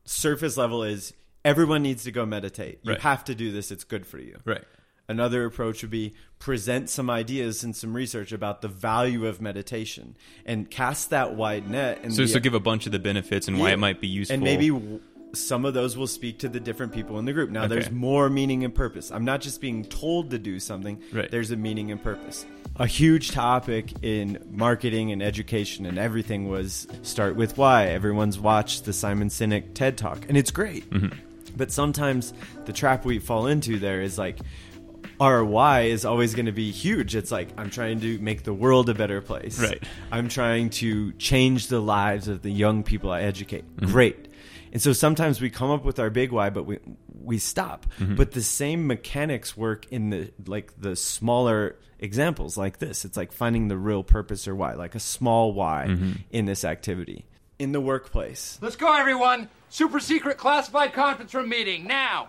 Surface 0.05 0.57
level 0.57 0.83
is 0.83 1.13
everyone 1.45 1.83
needs 1.83 2.05
to 2.05 2.13
go 2.13 2.25
meditate. 2.27 2.81
You 2.83 2.93
Right. 2.93 3.01
have 3.01 3.25
to 3.25 3.35
do 3.35 3.51
this. 3.53 3.71
It's 3.71 3.85
good 3.85 4.07
for 4.07 4.19
you. 4.19 4.39
right. 4.45 4.65
Another 5.09 5.45
approach 5.45 5.83
would 5.83 5.91
be 5.93 6.15
present 6.41 6.91
some 6.91 7.09
ideas 7.09 7.63
and 7.63 7.77
some 7.77 7.95
research 7.95 8.33
about 8.33 8.61
the 8.61 8.67
value 8.67 9.25
of 9.29 9.41
meditation 9.41 10.17
and 10.45 10.69
cast 10.69 11.11
that 11.11 11.37
wide 11.37 11.71
net. 11.71 12.01
And 12.03 12.13
So, 12.13 12.23
the- 12.23 12.29
so 12.29 12.41
give 12.41 12.55
a 12.55 12.59
bunch 12.61 12.87
of 12.87 12.93
the 12.93 12.99
benefits 12.99 13.47
and 13.47 13.57
why 13.61 13.71
it 13.71 13.77
might 13.79 14.01
be 14.01 14.09
useful. 14.09 14.35
and 14.35 14.43
maybe 14.43 14.69
some 15.33 15.65
of 15.65 15.75
those 15.75 15.97
will 15.97 16.07
speak 16.07 16.39
to 16.39 16.49
the 16.49 16.61
different 16.61 16.93
people 16.93 17.19
in 17.19 17.25
the 17.25 17.33
group. 17.33 17.51
Now, 17.51 17.65
Okay. 17.65 17.75
there's 17.75 17.91
more 17.91 18.31
meaning 18.31 18.65
and 18.65 18.75
purpose. 18.75 19.11
I'm 19.11 19.25
not 19.25 19.41
just 19.41 19.61
being 19.61 19.85
told 19.85 20.31
to 20.31 20.39
do 20.39 20.59
something. 20.59 20.99
Right. 21.13 21.31
There's 21.31 21.51
a 21.51 21.57
meaning 21.57 21.91
and 21.91 22.03
purpose. 22.03 22.47
A 22.77 22.87
huge 22.87 23.31
topic 23.33 23.93
in 24.03 24.39
marketing 24.51 25.11
and 25.13 25.23
education 25.23 25.87
and 25.87 25.99
everything 25.99 26.49
was 26.49 26.87
start 27.03 27.35
with 27.37 27.57
why. 27.57 27.87
Everyone's 27.87 28.39
watched 28.39 28.85
the 28.85 28.93
Simon 28.93 29.29
Sinek 29.29 29.75
TED 29.75 29.97
Talk, 29.97 30.27
and 30.29 30.37
it's 30.37 30.51
great. 30.51 30.89
Mm-hmm. 30.91 31.19
But 31.57 31.73
sometimes 31.73 32.35
the 32.67 32.73
trap 32.75 33.05
we 33.07 33.19
fall 33.19 33.47
into 33.47 33.79
there 33.79 34.03
is 34.03 34.19
like 34.19 34.39
our 35.19 35.43
why 35.43 35.83
is 35.83 36.05
always 36.05 36.35
going 36.35 36.47
to 36.47 36.53
be 36.53 36.71
huge. 36.71 37.17
It's 37.17 37.31
like 37.33 37.49
I'm 37.57 37.71
trying 37.71 38.01
to 38.01 38.19
make 38.19 38.43
the 38.43 38.53
world 38.53 38.91
a 38.91 38.95
better 38.95 39.23
place. 39.23 39.59
Right. 39.59 39.83
I'm 40.13 40.29
trying 40.29 40.69
to 40.71 41.13
change 41.13 41.69
the 41.69 41.81
lives 41.81 42.29
of 42.29 42.43
the 42.43 42.51
young 42.51 42.83
people 42.83 43.11
I 43.11 43.23
educate. 43.23 43.65
Mm-hmm. 43.77 43.91
Great. 43.93 44.26
And 44.73 44.83
so 44.83 44.93
sometimes 44.93 45.41
we 45.41 45.51
come 45.51 45.71
up 45.71 45.85
with 45.85 45.99
our 45.99 46.11
big 46.11 46.33
why, 46.33 46.51
but 46.51 46.65
we 46.65 46.79
we 47.23 47.39
stop. 47.39 47.87
Mm-hmm. 47.99 48.17
But 48.17 48.33
the 48.33 48.43
same 48.43 48.87
mechanics 48.87 49.57
work 49.57 49.87
in 49.91 50.11
the 50.11 50.33
like 50.47 50.73
the 50.81 50.97
smaller 50.97 51.77
examples 51.99 52.57
like 52.59 52.79
this. 52.79 53.05
It's 53.05 53.17
like 53.17 53.33
finding 53.33 53.69
the 53.69 53.77
real 53.77 54.03
purpose 54.03 54.47
or 54.47 54.55
why, 54.55 54.75
like 54.75 54.95
a 54.95 55.01
small 55.01 55.53
why 55.53 55.87
Mm-hmm. 55.89 56.13
in 56.31 56.45
this 56.47 56.65
activity. 56.65 57.25
In 57.59 57.73
the 57.73 57.81
workplace. 57.81 58.59
Let's 58.61 58.77
go, 58.77 58.93
everyone. 58.93 59.49
Super 59.71 59.99
secret 59.99 60.37
classified 60.37 60.93
conference 60.93 61.33
room 61.35 61.49
meeting 61.49 61.87
now. 61.87 62.29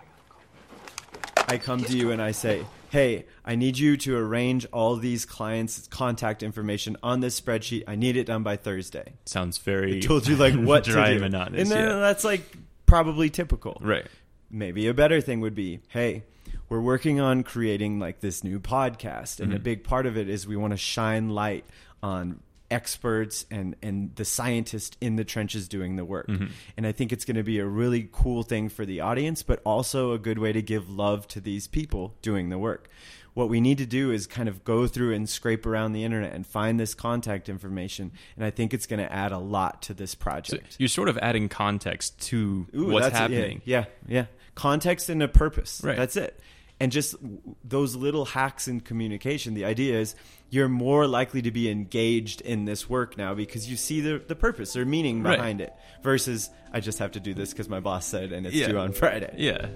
I 1.46 1.58
come 1.58 1.82
to 1.84 1.96
you 1.96 2.10
and 2.10 2.20
I 2.20 2.32
say, 2.32 2.64
"Hey, 2.90 3.26
I 3.44 3.54
need 3.54 3.78
you 3.78 3.96
to 3.98 4.16
arrange 4.16 4.66
all 4.72 4.96
these 4.96 5.24
clients' 5.24 5.86
contact 5.88 6.42
information 6.42 6.96
on 7.02 7.20
this 7.20 7.40
spreadsheet. 7.40 7.84
I 7.86 7.94
need 7.96 8.16
it 8.16 8.24
done 8.24 8.42
by 8.42 8.56
Thursday." 8.56 9.14
sounds 9.24 9.58
very 9.58 10.00
Told 10.00 10.26
you 10.26 10.36
like 10.36 10.54
what 10.70 10.84
dry 10.84 11.06
to 11.06 11.10
and 11.12 11.18
do. 11.18 11.20
monotonous. 11.24 11.60
and 11.62 11.70
then 11.70 11.88
yeah. 11.88 11.98
that's 12.00 12.24
like 12.24 12.42
probably 12.86 13.30
typical. 13.30 13.78
right. 13.80 14.06
Maybe 14.50 14.86
a 14.86 14.94
better 14.94 15.20
thing 15.20 15.40
would 15.42 15.54
be, 15.54 15.80
"Hey, 15.88 16.22
we're 16.70 16.80
working 16.80 17.20
on 17.20 17.42
creating 17.42 17.98
like 17.98 18.20
this 18.20 18.42
new 18.42 18.58
podcast, 18.58 19.40
and 19.40 19.52
a 19.52 19.56
Mm-hmm. 19.56 19.62
big 19.64 19.84
part 19.84 20.06
of 20.06 20.16
it 20.16 20.28
is 20.28 20.46
we 20.46 20.56
want 20.56 20.72
to 20.72 20.78
shine 20.78 21.28
light 21.30 21.64
on." 22.02 22.40
Experts 22.70 23.46
and 23.50 23.74
and 23.82 24.14
the 24.16 24.24
scientists 24.24 24.96
in 25.00 25.16
the 25.16 25.24
trenches 25.24 25.68
doing 25.68 25.96
the 25.96 26.04
work 26.04 26.26
Mm-hmm. 26.28 26.46
and 26.76 26.86
i 26.86 26.92
think 26.92 27.12
it's 27.12 27.24
going 27.24 27.36
to 27.36 27.42
be 27.42 27.58
a 27.58 27.66
really 27.66 28.08
cool 28.12 28.42
thing 28.42 28.68
for 28.68 28.84
the 28.84 29.00
audience 29.00 29.42
but 29.42 29.60
also 29.64 30.12
a 30.12 30.18
good 30.18 30.38
way 30.38 30.52
to 30.52 30.60
give 30.62 30.90
love 30.90 31.26
to 31.28 31.40
these 31.40 31.66
people 31.66 32.14
doing 32.22 32.50
the 32.50 32.58
work 32.58 32.88
what 33.34 33.48
we 33.48 33.60
need 33.60 33.78
to 33.78 33.86
do 33.86 34.10
is 34.10 34.26
kind 34.26 34.48
of 34.48 34.64
go 34.64 34.86
through 34.88 35.14
and 35.14 35.28
scrape 35.28 35.64
around 35.64 35.92
the 35.92 36.02
internet 36.04 36.34
and 36.34 36.46
find 36.46 36.78
this 36.78 36.92
contact 36.94 37.48
information 37.48 38.12
and 38.36 38.44
i 38.44 38.50
think 38.50 38.74
it's 38.74 38.86
going 38.86 39.00
to 39.00 39.10
add 39.12 39.32
a 39.32 39.38
lot 39.38 39.80
to 39.82 39.94
this 39.94 40.10
So 40.12 40.18
project 40.18 40.76
you're 40.78 40.88
sort 40.88 41.08
of 41.08 41.16
adding 41.18 41.48
context 41.48 42.20
to 42.28 42.66
Ooh, 42.74 42.86
what's 42.90 43.06
that's 43.08 43.16
it. 43.16 43.30
Yeah, 43.32 43.38
happening. 43.38 43.62
Yeah, 43.64 43.84
yeah, 44.06 44.26
Context 44.54 45.08
and 45.08 45.22
a 45.22 45.28
purpose. 45.28 45.80
Right. 45.84 45.96
That's 45.96 46.16
it. 46.16 46.38
And 46.80 46.92
just 46.92 47.16
those 47.64 47.96
little 47.96 48.24
hacks 48.24 48.68
in 48.68 48.80
communication. 48.80 49.54
The 49.54 49.64
idea 49.64 49.98
is 49.98 50.14
you're 50.50 50.68
more 50.68 51.06
likely 51.08 51.42
to 51.42 51.50
be 51.50 51.68
engaged 51.68 52.40
in 52.40 52.66
this 52.66 52.88
work 52.88 53.18
now 53.18 53.34
because 53.34 53.68
you 53.68 53.76
see 53.76 54.00
the, 54.00 54.22
the 54.26 54.36
purpose 54.36 54.76
or 54.76 54.84
meaning 54.86 55.22
Right. 55.22 55.36
behind 55.36 55.60
it 55.60 55.72
versus 56.04 56.50
I 56.72 56.78
just 56.80 57.00
have 57.00 57.12
to 57.12 57.20
do 57.20 57.34
this 57.34 57.50
because 57.52 57.68
my 57.68 57.80
boss 57.80 58.06
said 58.06 58.30
and 58.32 58.46
it's 58.46 58.54
Yeah. 58.54 58.68
due 58.68 58.78
on 58.78 58.92
Friday. 58.92 59.34
Yeah. 59.38 59.66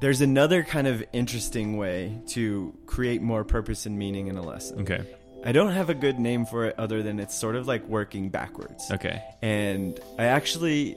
There's 0.00 0.22
another 0.22 0.62
kind 0.62 0.86
of 0.86 1.04
interesting 1.12 1.76
way 1.76 2.18
to 2.28 2.74
create 2.86 3.20
more 3.20 3.44
purpose 3.44 3.84
and 3.84 3.98
meaning 3.98 4.28
in 4.28 4.38
a 4.38 4.42
lesson. 4.42 4.80
Okay. 4.80 5.04
I 5.44 5.52
don't 5.52 5.72
have 5.72 5.90
a 5.90 5.94
good 5.94 6.18
name 6.18 6.46
for 6.46 6.64
it 6.66 6.74
other 6.78 7.02
than 7.02 7.20
it's 7.20 7.34
sort 7.38 7.54
of 7.54 7.66
like 7.66 7.86
working 7.86 8.30
backwards. 8.30 8.90
Okay. 8.90 9.22
And 9.42 10.00
I 10.18 10.24
actually, 10.24 10.96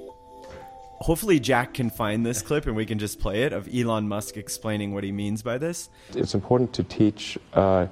hopefully, 1.04 1.40
Jack 1.40 1.76
can 1.76 1.90
find 1.90 2.26
this 2.26 2.42
clip 2.42 2.66
and 2.66 2.76
we 2.76 2.86
can 2.86 2.98
just 2.98 3.20
play 3.20 3.44
it 3.44 3.54
of 3.54 3.70
Elon 3.74 4.08
Musk 4.08 4.38
explaining 4.38 4.94
what 4.94 5.04
he 5.04 5.12
means 5.12 5.42
by 5.44 5.58
this. 5.58 5.90
It's 6.16 6.34
important 6.34 6.74
to 6.74 6.84
teach 6.84 7.38
uh, 7.54 7.88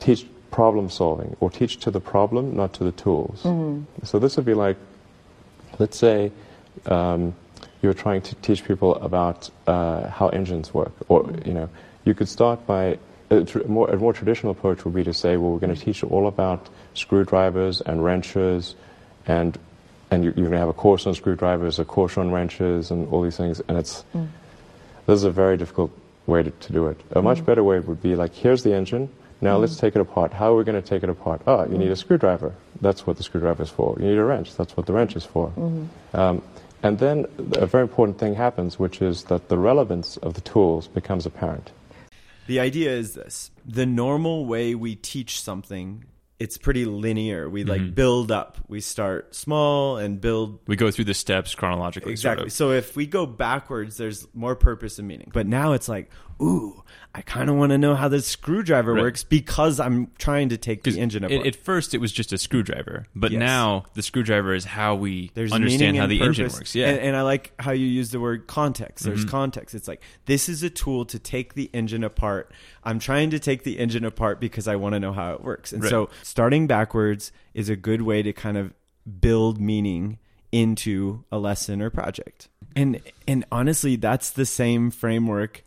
teach 0.00 0.26
problem 0.50 0.88
solving 0.88 1.36
or 1.40 1.50
teach 1.50 1.78
to 1.78 1.90
the 1.90 2.00
problem, 2.00 2.56
not 2.56 2.72
to 2.74 2.84
the 2.84 2.92
tools. 2.92 3.42
So 4.04 4.18
this 4.18 4.36
would 4.36 4.46
be 4.46 4.54
like, 4.54 4.76
let's 5.78 5.98
say, 5.98 6.32
um, 6.86 7.34
you're 7.82 7.94
trying 7.94 8.22
to 8.22 8.34
teach 8.36 8.64
people 8.64 8.94
about 8.96 9.50
uh, 9.66 10.08
how 10.08 10.28
engines 10.28 10.72
work, 10.72 10.92
or 11.08 11.30
you 11.44 11.52
know, 11.52 11.68
you 12.04 12.14
could 12.14 12.28
start 12.28 12.66
by 12.66 12.98
a, 13.30 13.44
tr- 13.44 13.66
more, 13.66 13.90
a 13.90 13.96
more 13.96 14.12
traditional 14.12 14.52
approach 14.52 14.84
would 14.84 14.94
be 14.94 15.04
to 15.04 15.12
say, 15.12 15.36
well, 15.36 15.50
we're 15.50 15.58
going 15.58 15.74
to 15.74 15.80
teach 15.80 16.02
you 16.02 16.08
all 16.08 16.26
about 16.28 16.68
screwdrivers 16.94 17.80
and 17.80 18.04
wrenches 18.04 18.76
and 19.26 19.58
and 20.10 20.24
you, 20.24 20.30
you're 20.36 20.46
going 20.46 20.52
to 20.52 20.58
have 20.58 20.68
a 20.68 20.72
course 20.74 21.06
on 21.06 21.14
screwdrivers, 21.14 21.78
a 21.78 21.84
course 21.84 22.16
on 22.16 22.30
wrenches, 22.30 22.90
and 22.90 23.08
all 23.12 23.22
these 23.22 23.36
things. 23.36 23.60
And 23.68 23.78
it's 23.78 24.04
mm. 24.14 24.28
this 25.06 25.16
is 25.16 25.24
a 25.24 25.30
very 25.30 25.56
difficult 25.56 25.90
way 26.26 26.42
to, 26.42 26.50
to 26.50 26.72
do 26.72 26.86
it. 26.88 27.00
A 27.12 27.22
much 27.22 27.38
mm. 27.38 27.46
better 27.46 27.64
way 27.64 27.78
would 27.80 28.02
be 28.02 28.14
like, 28.16 28.34
here's 28.34 28.62
the 28.62 28.74
engine. 28.74 29.08
Now 29.40 29.56
let's 29.58 29.76
mm. 29.76 29.80
take 29.80 29.96
it 29.96 30.00
apart. 30.00 30.32
How 30.32 30.52
are 30.52 30.56
we 30.56 30.64
going 30.64 30.80
to 30.80 30.86
take 30.86 31.02
it 31.02 31.08
apart? 31.10 31.42
Oh, 31.46 31.66
you 31.66 31.78
need 31.78 31.90
a 31.90 31.96
screwdriver. 31.96 32.54
That's 32.80 33.06
what 33.06 33.16
the 33.16 33.22
screwdriver 33.22 33.62
is 33.62 33.70
for. 33.70 33.96
You 33.98 34.06
need 34.06 34.18
a 34.18 34.24
wrench. 34.24 34.56
That's 34.56 34.76
what 34.76 34.86
the 34.86 34.92
wrench 34.92 35.16
is 35.16 35.24
for. 35.24 35.48
Mm-hmm. 35.48 36.16
Um, 36.16 36.42
and 36.82 36.98
then 36.98 37.26
a 37.54 37.66
very 37.66 37.82
important 37.82 38.18
thing 38.18 38.34
happens, 38.34 38.78
which 38.78 39.02
is 39.02 39.24
that 39.24 39.48
the 39.48 39.58
relevance 39.58 40.16
of 40.18 40.34
the 40.34 40.40
tools 40.40 40.86
becomes 40.86 41.26
apparent. 41.26 41.72
The 42.46 42.60
idea 42.60 42.90
is 42.92 43.14
this 43.14 43.50
the 43.64 43.86
normal 43.86 44.46
way 44.46 44.74
we 44.74 44.94
teach 44.94 45.40
something, 45.40 46.04
it's 46.38 46.58
pretty 46.58 46.84
linear. 46.84 47.48
We 47.48 47.64
like 47.64 47.94
build 47.94 48.30
up. 48.30 48.58
We 48.68 48.80
start 48.80 49.34
small 49.34 49.96
and 49.96 50.20
build 50.20 50.58
We 50.66 50.76
go 50.76 50.90
through 50.90 51.06
the 51.06 51.14
steps 51.14 51.54
chronologically. 51.54 52.12
Exactly. 52.12 52.42
Sort 52.42 52.46
of. 52.48 52.52
So 52.52 52.70
if 52.72 52.94
we 52.96 53.06
go 53.06 53.24
backwards, 53.26 53.96
there's 53.96 54.26
more 54.34 54.54
purpose 54.54 54.98
and 54.98 55.08
meaning. 55.08 55.30
But 55.32 55.46
now 55.46 55.72
it's 55.72 55.88
like, 55.88 56.10
ooh, 56.42 56.82
I 57.14 57.22
kind 57.22 57.48
of 57.48 57.56
want 57.56 57.70
to 57.72 57.78
know 57.78 57.94
how 57.94 58.08
this 58.08 58.26
screwdriver 58.26 58.92
Right. 58.92 59.00
works 59.00 59.24
because 59.24 59.80
I'm 59.80 60.10
trying 60.18 60.50
to 60.50 60.58
take 60.58 60.82
the 60.82 61.00
engine 61.00 61.24
apart. 61.24 61.46
At, 61.46 61.56
first, 61.56 61.94
it 61.94 61.98
was 61.98 62.12
just 62.12 62.30
a 62.34 62.36
screwdriver, 62.36 63.06
but 63.14 63.30
Yes. 63.30 63.38
now 63.40 63.86
the 63.94 64.02
screwdriver 64.02 64.52
is 64.52 64.66
how 64.66 64.96
we 64.96 65.30
there's 65.32 65.50
understand 65.52 65.96
how 65.96 66.06
the 66.06 66.20
engine 66.20 66.50
works. 66.52 66.74
Yeah, 66.74 66.88
Mm-hmm. 66.88 66.96
And, 66.98 67.06
and 67.08 67.16
I 67.16 67.22
like 67.22 67.54
how 67.58 67.72
you 67.72 67.86
use 67.86 68.10
the 68.10 68.20
word 68.20 68.46
context. 68.46 69.06
There's 69.06 69.24
context. 69.24 69.74
It's 69.74 69.88
like 69.88 70.02
this 70.26 70.50
is 70.50 70.62
a 70.62 70.68
tool 70.68 71.06
to 71.06 71.18
take 71.18 71.54
the 71.54 71.70
engine 71.72 72.04
apart. 72.04 72.52
I'm 72.84 72.98
trying 72.98 73.30
to 73.30 73.38
take 73.38 73.62
the 73.64 73.78
engine 73.78 74.04
apart 74.04 74.38
because 74.38 74.68
I 74.68 74.76
want 74.76 74.92
to 74.92 75.00
know 75.00 75.12
how 75.14 75.32
it 75.32 75.40
works. 75.40 75.72
And 75.72 75.82
Right. 75.82 75.90
so 75.90 76.10
starting 76.26 76.66
backwards 76.66 77.30
is 77.54 77.68
a 77.68 77.76
good 77.76 78.02
way 78.02 78.20
to 78.22 78.32
kind 78.32 78.56
of 78.56 78.72
build 79.20 79.60
meaning 79.60 80.18
into 80.50 81.24
a 81.30 81.38
lesson 81.38 81.80
or 81.80 81.90
project. 81.90 82.48
And 82.74 83.00
and 83.28 83.44
honestly, 83.52 83.96
that's 83.96 84.30
the 84.30 84.44
same 84.46 84.90
framework 84.90 85.62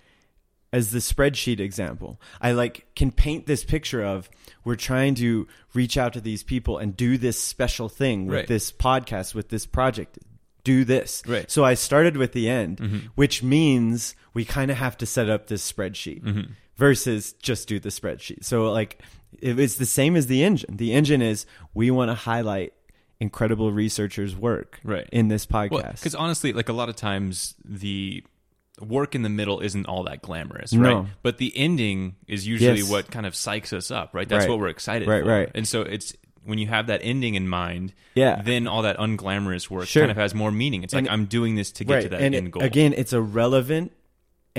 as 0.72 0.92
the 0.92 1.00
spreadsheet 1.00 1.60
example. 1.60 2.20
I 2.42 2.51
like 2.51 2.86
can 2.96 3.12
paint 3.12 3.46
this 3.48 3.63
picture 3.63 4.04
of 4.04 4.30
we're 4.63 4.75
trying 4.75 5.16
to 5.16 5.48
reach 5.74 5.98
out 5.98 6.13
to 6.13 6.22
these 6.22 6.44
people 6.44 6.78
and 6.78 6.96
do 6.96 7.18
this 7.18 7.42
special 7.42 7.89
thing 7.89 8.28
with 8.28 8.36
Right. 8.36 8.48
this 8.48 8.72
podcast 8.72 9.34
with 9.34 9.50
this 9.50 9.66
project. 9.66 10.20
Do 10.63 10.84
this. 10.84 11.24
Right. 11.25 11.44
Mm-hmm. 11.44 11.50
So 11.50 11.63
I 11.63 11.74
started 11.74 12.18
with 12.18 12.34
the 12.34 12.50
end, 12.50 13.10
which 13.16 13.42
means 13.42 14.13
we 14.34 14.44
kind 14.46 14.70
of 14.70 14.78
have 14.78 14.98
to 14.98 15.06
set 15.06 15.30
up 15.30 15.48
this 15.48 15.63
spreadsheet 15.72 16.22
Mm-hmm. 16.24 16.51
versus 16.75 17.34
just 17.42 17.68
do 17.68 17.80
the 17.80 17.89
spreadsheet. 17.89 18.44
So 18.44 18.72
like 18.72 19.01
it's 19.41 19.75
the 19.75 19.86
same 19.86 20.15
as 20.15 20.27
the 20.27 20.43
engine. 20.43 20.75
The 20.75 20.93
engine 20.93 21.21
is 21.21 21.45
we 21.74 21.91
want 21.91 22.09
to 22.09 22.15
highlight 22.15 22.74
incredible 23.19 23.71
researchers' 23.71 24.36
work 24.36 24.79
Right. 24.83 25.07
in 25.12 25.27
this 25.27 25.45
podcast. 25.45 25.95
because 25.95 26.15
honestly, 26.15 26.53
like 26.53 26.69
a 26.69 26.74
lot 26.74 26.89
of 26.89 26.95
times 26.95 27.55
the 27.65 28.24
work 28.81 29.13
in 29.13 29.24
the 29.24 29.29
middle 29.29 29.59
isn't 29.59 29.88
all 29.88 30.03
that 30.05 30.21
glamorous, 30.21 30.71
No. 30.71 31.00
right? 31.01 31.05
But 31.21 31.38
the 31.38 31.51
ending 31.57 32.15
is 32.27 32.48
usually 32.48 32.79
Yes. 32.79 32.89
what 32.89 33.12
kind 33.12 33.25
of 33.25 33.33
psychs 33.33 33.74
us 33.74 33.91
up, 33.91 34.13
right? 34.13 34.27
That's 34.27 34.43
Right. 34.45 34.50
what 34.50 34.59
we're 34.59 34.69
excited 34.69 35.07
Right, 35.07 35.24
for. 35.24 35.29
right. 35.29 35.51
And 35.53 35.67
so 35.67 35.81
it's 35.81 36.15
when 36.45 36.57
you 36.59 36.67
have 36.67 36.88
that 36.88 37.01
ending 37.03 37.36
in 37.36 37.48
mind, 37.50 37.93
Yeah. 38.15 38.41
then 38.41 38.67
all 38.67 38.81
that 38.83 38.98
unglamorous 38.98 39.69
work 39.69 39.86
Sure. 39.88 40.03
kind 40.03 40.12
of 40.12 40.17
has 40.17 40.33
more 40.33 40.51
meaning. 40.51 40.83
It's 40.83 40.93
like 40.93 41.01
And- 41.01 41.09
I'm 41.09 41.25
doing 41.25 41.55
this 41.55 41.71
to 41.74 41.83
get 41.83 42.03
to 42.03 42.09
that 42.09 42.21
and 42.21 42.33
end 42.33 42.53
goal. 42.53 42.63
again, 42.63 42.93
it's 42.95 43.12
a 43.12 43.21
relevant 43.21 43.91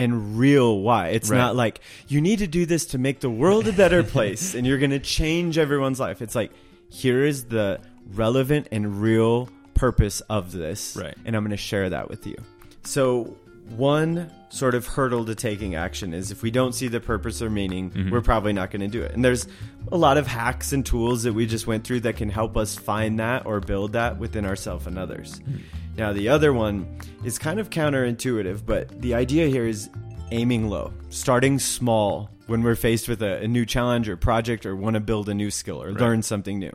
and 0.01 0.39
real 0.39 0.81
why. 0.81 1.09
It's 1.09 1.31
Right. 1.31 1.37
not 1.39 1.57
like 1.57 1.81
you 2.09 2.21
need 2.21 2.39
to 2.41 2.47
do 2.47 2.67
this 2.67 2.87
to 2.87 2.99
make 2.99 3.21
the 3.21 3.31
world 3.31 3.69
a 3.69 3.73
better 3.73 4.03
place 4.17 4.55
and 4.55 4.67
you're 4.67 4.79
going 4.79 4.91
to 4.91 4.99
change 4.99 5.59
everyone's 5.59 6.01
life. 6.01 6.23
It's 6.23 6.35
like 6.35 6.51
here 6.89 7.25
is 7.25 7.45
the 7.45 7.79
relevant 8.15 8.69
and 8.73 9.01
real 9.01 9.49
purpose 9.75 10.21
of 10.23 10.53
this, 10.53 10.97
Right. 11.01 11.15
And 11.25 11.35
I'm 11.37 11.43
going 11.43 11.51
to 11.53 11.57
share 11.57 11.89
that 11.91 12.09
with 12.11 12.27
you. 12.27 12.37
So 12.85 13.37
one 13.77 14.31
sort 14.49 14.75
of 14.75 14.87
hurdle 14.87 15.25
to 15.27 15.35
taking 15.35 15.75
action 15.77 16.13
is 16.13 16.31
if 16.31 16.43
we 16.43 16.51
don't 16.51 16.75
see 16.75 16.89
the 16.89 17.01
purpose 17.01 17.41
or 17.41 17.49
meaning, 17.51 17.91
Mm-hmm. 17.91 18.11
we're 18.11 18.21
probably 18.21 18.53
not 18.53 18.71
going 18.71 18.81
to 18.83 18.89
do 18.89 19.03
it. 19.03 19.13
And 19.13 19.25
there's 19.25 19.47
a 19.93 19.97
lot 19.97 20.17
of 20.19 20.27
hacks 20.27 20.73
and 20.73 20.85
tools 20.85 21.23
that 21.23 21.33
we 21.33 21.47
just 21.47 21.67
went 21.67 21.85
through 21.85 22.01
that 22.01 22.17
can 22.17 22.29
help 22.29 22.57
us 22.57 22.75
find 22.77 23.19
that 23.21 23.47
or 23.47 23.61
build 23.61 23.93
that 23.93 24.19
within 24.19 24.45
ourselves 24.45 24.87
and 24.87 24.99
others. 24.99 25.41
Mm-hmm. 25.41 25.59
Now, 25.97 26.13
the 26.13 26.29
other 26.29 26.53
one 26.53 26.87
is 27.25 27.39
kind 27.39 27.61
of 27.61 27.71
counterintuitive, 27.71 28.65
but 28.67 29.01
the 29.01 29.15
idea 29.15 29.47
here 29.49 29.67
is 29.67 29.89
aiming 30.31 30.69
low, 30.69 30.93
starting 31.11 31.59
small 31.59 32.31
when 32.47 32.63
we're 32.63 32.77
faced 32.77 33.09
with 33.09 33.23
a, 33.23 33.39
a 33.43 33.49
new 33.49 33.65
challenge 33.67 34.09
or 34.09 34.17
project 34.17 34.67
or 34.67 34.75
want 34.77 34.95
to 34.95 35.01
build 35.01 35.29
a 35.29 35.35
new 35.35 35.51
skill 35.51 35.83
or 35.83 35.93
learn 35.93 36.23
something 36.23 36.59
new. 36.59 36.73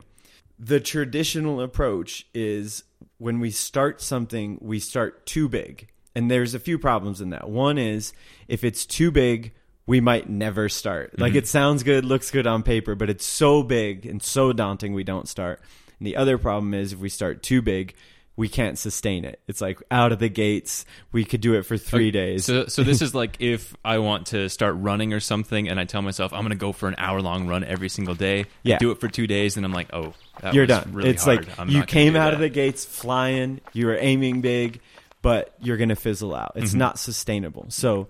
The 0.60 0.80
traditional 0.80 1.60
approach 1.62 2.26
is 2.34 2.84
when 3.18 3.40
we 3.40 3.52
start 3.52 4.02
something, 4.02 4.58
we 4.62 4.80
start 4.80 5.26
too 5.26 5.50
big. 5.50 5.88
And 6.16 6.32
there's 6.32 6.54
a 6.54 6.60
few 6.60 6.80
problems 6.80 7.22
in 7.22 7.32
that. 7.32 7.50
One 7.50 7.78
is 7.78 8.14
if 8.48 8.64
it's 8.64 8.86
too 8.86 9.12
big, 9.12 9.54
we 9.86 10.00
might 10.02 10.30
never 10.30 10.70
start. 10.70 11.20
Like 11.20 11.32
mm-hmm. 11.32 11.40
it 11.40 11.48
sounds 11.48 11.84
good, 11.84 12.06
looks 12.06 12.32
good 12.32 12.48
on 12.48 12.64
paper, 12.64 12.96
but 12.96 13.10
it's 13.10 13.26
so 13.26 13.64
big 13.64 14.06
and 14.06 14.22
so 14.22 14.54
daunting 14.54 14.94
we 14.94 15.04
don't 15.04 15.28
start. 15.28 15.62
And 16.00 16.08
the 16.08 16.16
other 16.16 16.38
problem 16.38 16.74
is 16.74 16.94
if 16.94 17.00
we 17.00 17.10
start 17.10 17.44
too 17.44 17.62
big, 17.62 17.96
we 18.38 18.50
can't 18.50 18.78
sustain 18.78 19.24
it. 19.24 19.40
It's 19.48 19.62
like 19.62 19.82
out 19.90 20.12
of 20.12 20.20
the 20.20 20.28
gates, 20.28 20.86
we 21.12 21.24
could 21.24 21.40
do 21.40 21.54
it 21.54 21.64
for 21.64 21.78
three 21.78 22.12
days. 22.12 22.46
So, 22.46 22.66
so 22.66 22.84
this 22.84 23.02
is 23.02 23.16
like 23.16 23.38
if 23.40 23.76
I 23.86 24.00
want 24.00 24.28
to 24.28 24.50
start 24.50 24.76
running 24.78 25.14
or 25.14 25.20
something, 25.20 25.70
and 25.70 25.80
I 25.80 25.86
tell 25.86 26.02
myself 26.02 26.34
I'm 26.34 26.42
going 26.42 26.50
to 26.50 26.56
go 26.56 26.72
for 26.74 26.90
an 26.90 26.96
hour 26.98 27.22
long 27.22 27.48
run 27.48 27.64
every 27.64 27.90
single 27.90 28.16
day. 28.16 28.42
I 28.42 28.46
Yeah. 28.64 28.78
do 28.78 28.92
it 28.92 29.00
for 29.00 29.08
two 29.08 29.28
days, 29.28 29.56
and 29.56 29.66
I'm 29.66 29.72
like, 29.72 29.94
oh, 29.94 30.14
You're 30.52 30.66
done. 30.66 30.92
Really 30.92 31.12
it's 31.12 31.24
hard. 31.24 31.48
like 31.48 31.60
I'm 31.60 31.70
you 31.70 31.84
came 31.84 32.16
out 32.16 32.26
that. 32.26 32.34
of 32.34 32.40
the 32.42 32.50
gates 32.50 32.84
flying, 32.84 33.62
you 33.72 33.88
were 33.88 33.98
aiming 33.98 34.42
big, 34.42 34.82
but 35.26 35.56
you're 35.60 35.78
going 35.78 35.90
to 35.90 35.96
fizzle 35.96 36.36
out. 36.36 36.54
Mm-hmm. 36.56 36.64
It's 36.64 36.74
not 36.76 37.00
sustainable. 37.00 37.66
So 37.70 38.08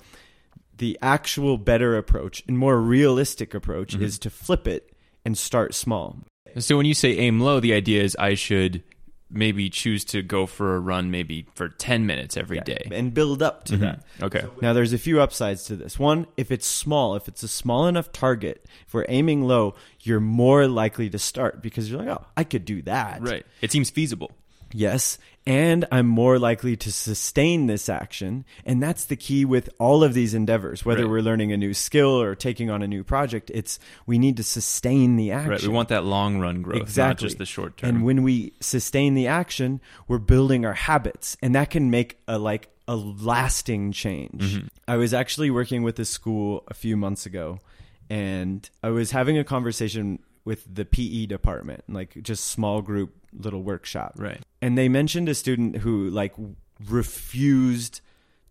the 0.78 1.00
actual 1.02 1.58
better 1.58 1.96
approach 1.98 2.44
and 2.48 2.58
more 2.58 2.78
realistic 2.80 3.54
approach 3.54 3.94
Mm-hmm. 3.94 4.04
is 4.04 4.20
to 4.20 4.30
flip 4.30 4.68
it 4.68 4.92
and 5.24 5.38
start 5.38 5.74
small. 5.74 6.18
So 6.60 6.76
when 6.76 6.86
you 6.86 6.94
say 6.94 7.18
aim 7.18 7.40
low, 7.40 7.60
the 7.62 7.74
idea 7.74 8.04
is 8.04 8.16
I 8.20 8.34
should 8.34 8.84
maybe 9.30 9.70
choose 9.70 10.04
to 10.06 10.22
go 10.22 10.46
for 10.46 10.76
a 10.76 10.80
run 10.80 11.10
maybe 11.10 11.48
for 11.56 11.68
10 11.70 12.06
minutes 12.06 12.38
every 12.38 12.60
day. 12.60 12.88
and 12.92 13.14
build 13.14 13.42
up 13.42 13.64
to 13.66 13.78
that. 13.78 14.04
Okay. 14.22 14.44
Now, 14.62 14.74
there's 14.74 14.94
a 14.94 14.98
few 14.98 15.20
upsides 15.22 15.64
to 15.66 15.76
this. 15.76 15.98
One, 15.98 16.28
if 16.38 16.52
it's 16.52 16.68
small, 16.68 17.16
if 17.16 17.28
it's 17.28 17.44
a 17.44 17.48
small 17.48 17.88
enough 17.88 18.12
target, 18.12 18.66
if 18.88 18.94
we're 18.94 19.06
aiming 19.10 19.42
low, 19.44 19.74
you're 20.02 20.20
more 20.20 20.68
likely 20.68 21.10
to 21.10 21.18
start 21.20 21.62
because 21.62 21.90
you're 21.90 22.00
like, 22.04 22.10
oh, 22.10 22.26
I 22.38 22.44
could 22.44 22.66
do 22.66 22.82
that. 22.84 23.22
Right. 23.22 23.46
It 23.62 23.72
seems 23.72 23.90
feasible. 23.90 24.32
Yes. 24.74 25.18
And 25.48 25.86
I'm 25.92 26.08
more 26.08 26.40
likely 26.40 26.76
to 26.78 26.92
sustain 26.92 27.68
this 27.68 27.88
action. 27.88 28.46
And 28.66 28.82
that's 28.82 29.06
the 29.06 29.16
key 29.16 29.46
with 29.46 29.70
all 29.80 30.04
of 30.04 30.16
these 30.16 30.34
endeavors, 30.34 30.84
whether 30.84 31.04
Right. 31.04 31.12
we're 31.12 31.22
learning 31.22 31.52
a 31.52 31.58
new 31.58 31.74
skill 31.76 32.20
or 32.20 32.34
taking 32.34 32.72
on 32.72 32.82
a 32.82 32.88
new 32.88 33.04
project. 33.04 33.52
It's 33.54 33.78
we 34.08 34.18
need 34.18 34.38
to 34.38 34.44
sustain 34.44 35.18
the 35.18 35.32
action. 35.32 35.52
Right. 35.52 35.62
We 35.62 35.68
want 35.68 35.90
that 35.90 36.04
long 36.04 36.40
run 36.40 36.64
growth, 36.64 36.82
exactly 36.82 37.26
not 37.26 37.30
just 37.30 37.38
the 37.38 37.46
short 37.46 37.78
term. 37.78 37.90
And 37.90 38.04
when 38.04 38.24
we 38.24 38.54
sustain 38.60 39.14
the 39.14 39.28
action, 39.28 39.82
we're 40.08 40.18
building 40.18 40.66
our 40.66 40.74
habits, 40.74 41.38
and 41.44 41.54
that 41.54 41.70
can 41.70 41.92
make 41.92 42.18
a 42.28 42.40
like 42.40 42.70
a 42.88 42.96
lasting 42.96 43.92
change. 43.92 44.42
Mm-hmm. 44.42 44.68
I 44.88 44.98
was 44.98 45.14
actually 45.14 45.52
working 45.52 45.84
with 45.84 46.00
a 46.00 46.06
school 46.06 46.64
a 46.70 46.74
few 46.74 46.98
months 46.98 47.26
ago, 47.28 47.60
and 48.10 48.68
I 48.84 48.90
was 48.90 49.12
having 49.12 49.38
a 49.38 49.44
conversation 49.44 50.20
with 50.46 50.64
the 50.74 50.86
PE 50.86 51.26
department, 51.26 51.84
like 51.90 52.16
just 52.22 52.46
small 52.46 52.82
group 52.82 53.14
little 53.38 53.64
workshop. 53.64 54.14
Right. 54.16 54.42
And 54.62 54.78
they 54.78 54.88
mentioned 54.88 55.28
a 55.28 55.36
student 55.36 55.78
who 55.78 56.10
like 56.10 56.34
refused 56.90 58.02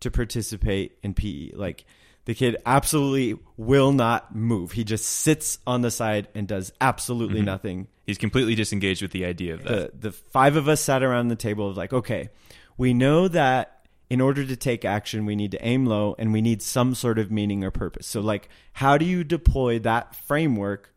to 0.01 0.11
participate 0.11 0.97
in 1.03 1.13
PE. 1.13 1.51
Like 1.53 1.85
the 2.25 2.33
kid 2.33 2.57
absolutely 2.65 3.39
will 3.57 3.91
not 3.91 4.35
move. 4.35 4.73
He 4.73 4.83
just 4.83 5.05
sits 5.05 5.59
on 5.65 5.81
the 5.81 5.91
side 5.91 6.27
and 6.35 6.47
does 6.47 6.71
absolutely 6.81 7.37
Mm-hmm. 7.37 7.45
nothing. 7.45 7.87
He's 8.05 8.17
completely 8.19 8.53
disengaged 8.55 9.01
with 9.01 9.11
the 9.11 9.25
idea 9.25 9.55
of 9.55 9.63
that. 9.63 10.01
The 10.01 10.09
the 10.09 10.11
five 10.11 10.57
of 10.57 10.67
us 10.67 10.81
sat 10.81 11.01
around 11.01 11.29
the 11.29 11.35
table 11.35 11.69
of 11.69 11.77
like, 11.77 11.91
okay, 11.91 12.29
we 12.77 12.93
know 12.93 13.27
that 13.29 13.87
in 14.11 14.21
order 14.21 14.45
to 14.45 14.55
take 14.55 14.85
action, 14.85 15.25
we 15.25 15.35
need 15.35 15.51
to 15.51 15.65
aim 15.65 15.85
low 15.87 16.15
and 16.19 16.31
we 16.31 16.41
need 16.41 16.61
some 16.61 16.93
sort 16.93 17.17
of 17.17 17.31
meaning 17.31 17.63
or 17.63 17.71
purpose. 17.71 18.05
So 18.05 18.21
like, 18.21 18.49
how 18.73 18.97
do 18.99 19.05
you 19.05 19.23
deploy 19.23 19.79
that 19.79 20.13
framework 20.15 20.93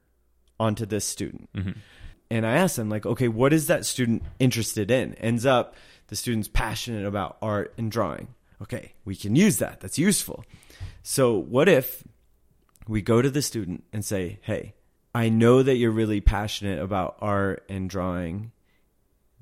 onto 0.58 0.86
this 0.86 1.04
student? 1.04 1.48
Mm-hmm. 1.54 1.78
And 2.30 2.46
I 2.46 2.56
asked 2.56 2.76
them, 2.76 2.90
like, 2.90 3.06
okay, 3.06 3.28
what 3.28 3.52
is 3.52 3.68
that 3.68 3.86
student 3.86 4.22
interested 4.38 4.90
in? 4.90 5.14
Ends 5.14 5.46
up 5.46 5.74
the 6.08 6.16
student's 6.16 6.48
passionate 6.48 7.06
about 7.06 7.38
art 7.40 7.72
and 7.78 7.90
drawing. 7.90 8.28
Okay, 8.60 8.92
we 9.04 9.16
can 9.16 9.36
use 9.36 9.58
that. 9.58 9.80
That's 9.80 9.98
useful. 9.98 10.44
So, 11.02 11.38
what 11.38 11.68
if 11.68 12.02
we 12.88 13.02
go 13.02 13.22
to 13.22 13.30
the 13.30 13.42
student 13.42 13.84
and 13.92 14.04
say, 14.04 14.38
hey, 14.42 14.74
I 15.14 15.28
know 15.28 15.62
that 15.62 15.76
you're 15.76 15.90
really 15.90 16.20
passionate 16.20 16.80
about 16.80 17.16
art 17.20 17.64
and 17.68 17.88
drawing. 17.88 18.52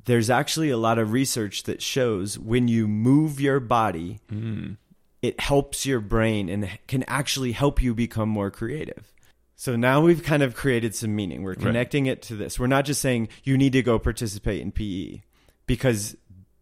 There's 0.05 0.31
actually 0.31 0.71
a 0.71 0.77
lot 0.77 0.99
of 0.99 1.13
research 1.13 1.63
that 1.65 1.83
shows 1.83 2.39
when 2.39 2.69
you 2.69 2.87
move 2.87 3.41
your 3.41 3.61
body, 3.61 4.21
mm. 4.31 4.77
it 5.23 5.41
helps 5.41 5.87
your 5.87 6.01
brain 6.01 6.49
and 6.49 6.79
can 6.87 7.05
actually 7.05 7.53
help 7.53 7.83
you 7.83 7.95
become 7.95 8.29
more 8.29 8.51
creative. 8.51 9.13
So 9.57 9.75
now 9.75 10.03
we've 10.03 10.23
kind 10.23 10.43
of 10.43 10.55
created 10.55 10.95
some 10.95 11.17
meaning. 11.17 11.43
We're 11.43 11.55
connecting 11.55 12.07
it 12.07 12.21
to 12.23 12.37
this. 12.37 12.59
We're 12.61 12.67
not 12.67 12.85
just 12.85 13.01
saying 13.01 13.29
you 13.43 13.57
need 13.57 13.73
to 13.73 13.83
go 13.83 13.99
participate 13.99 14.61
in 14.61 14.71
PE. 14.71 15.23
because 15.67 16.15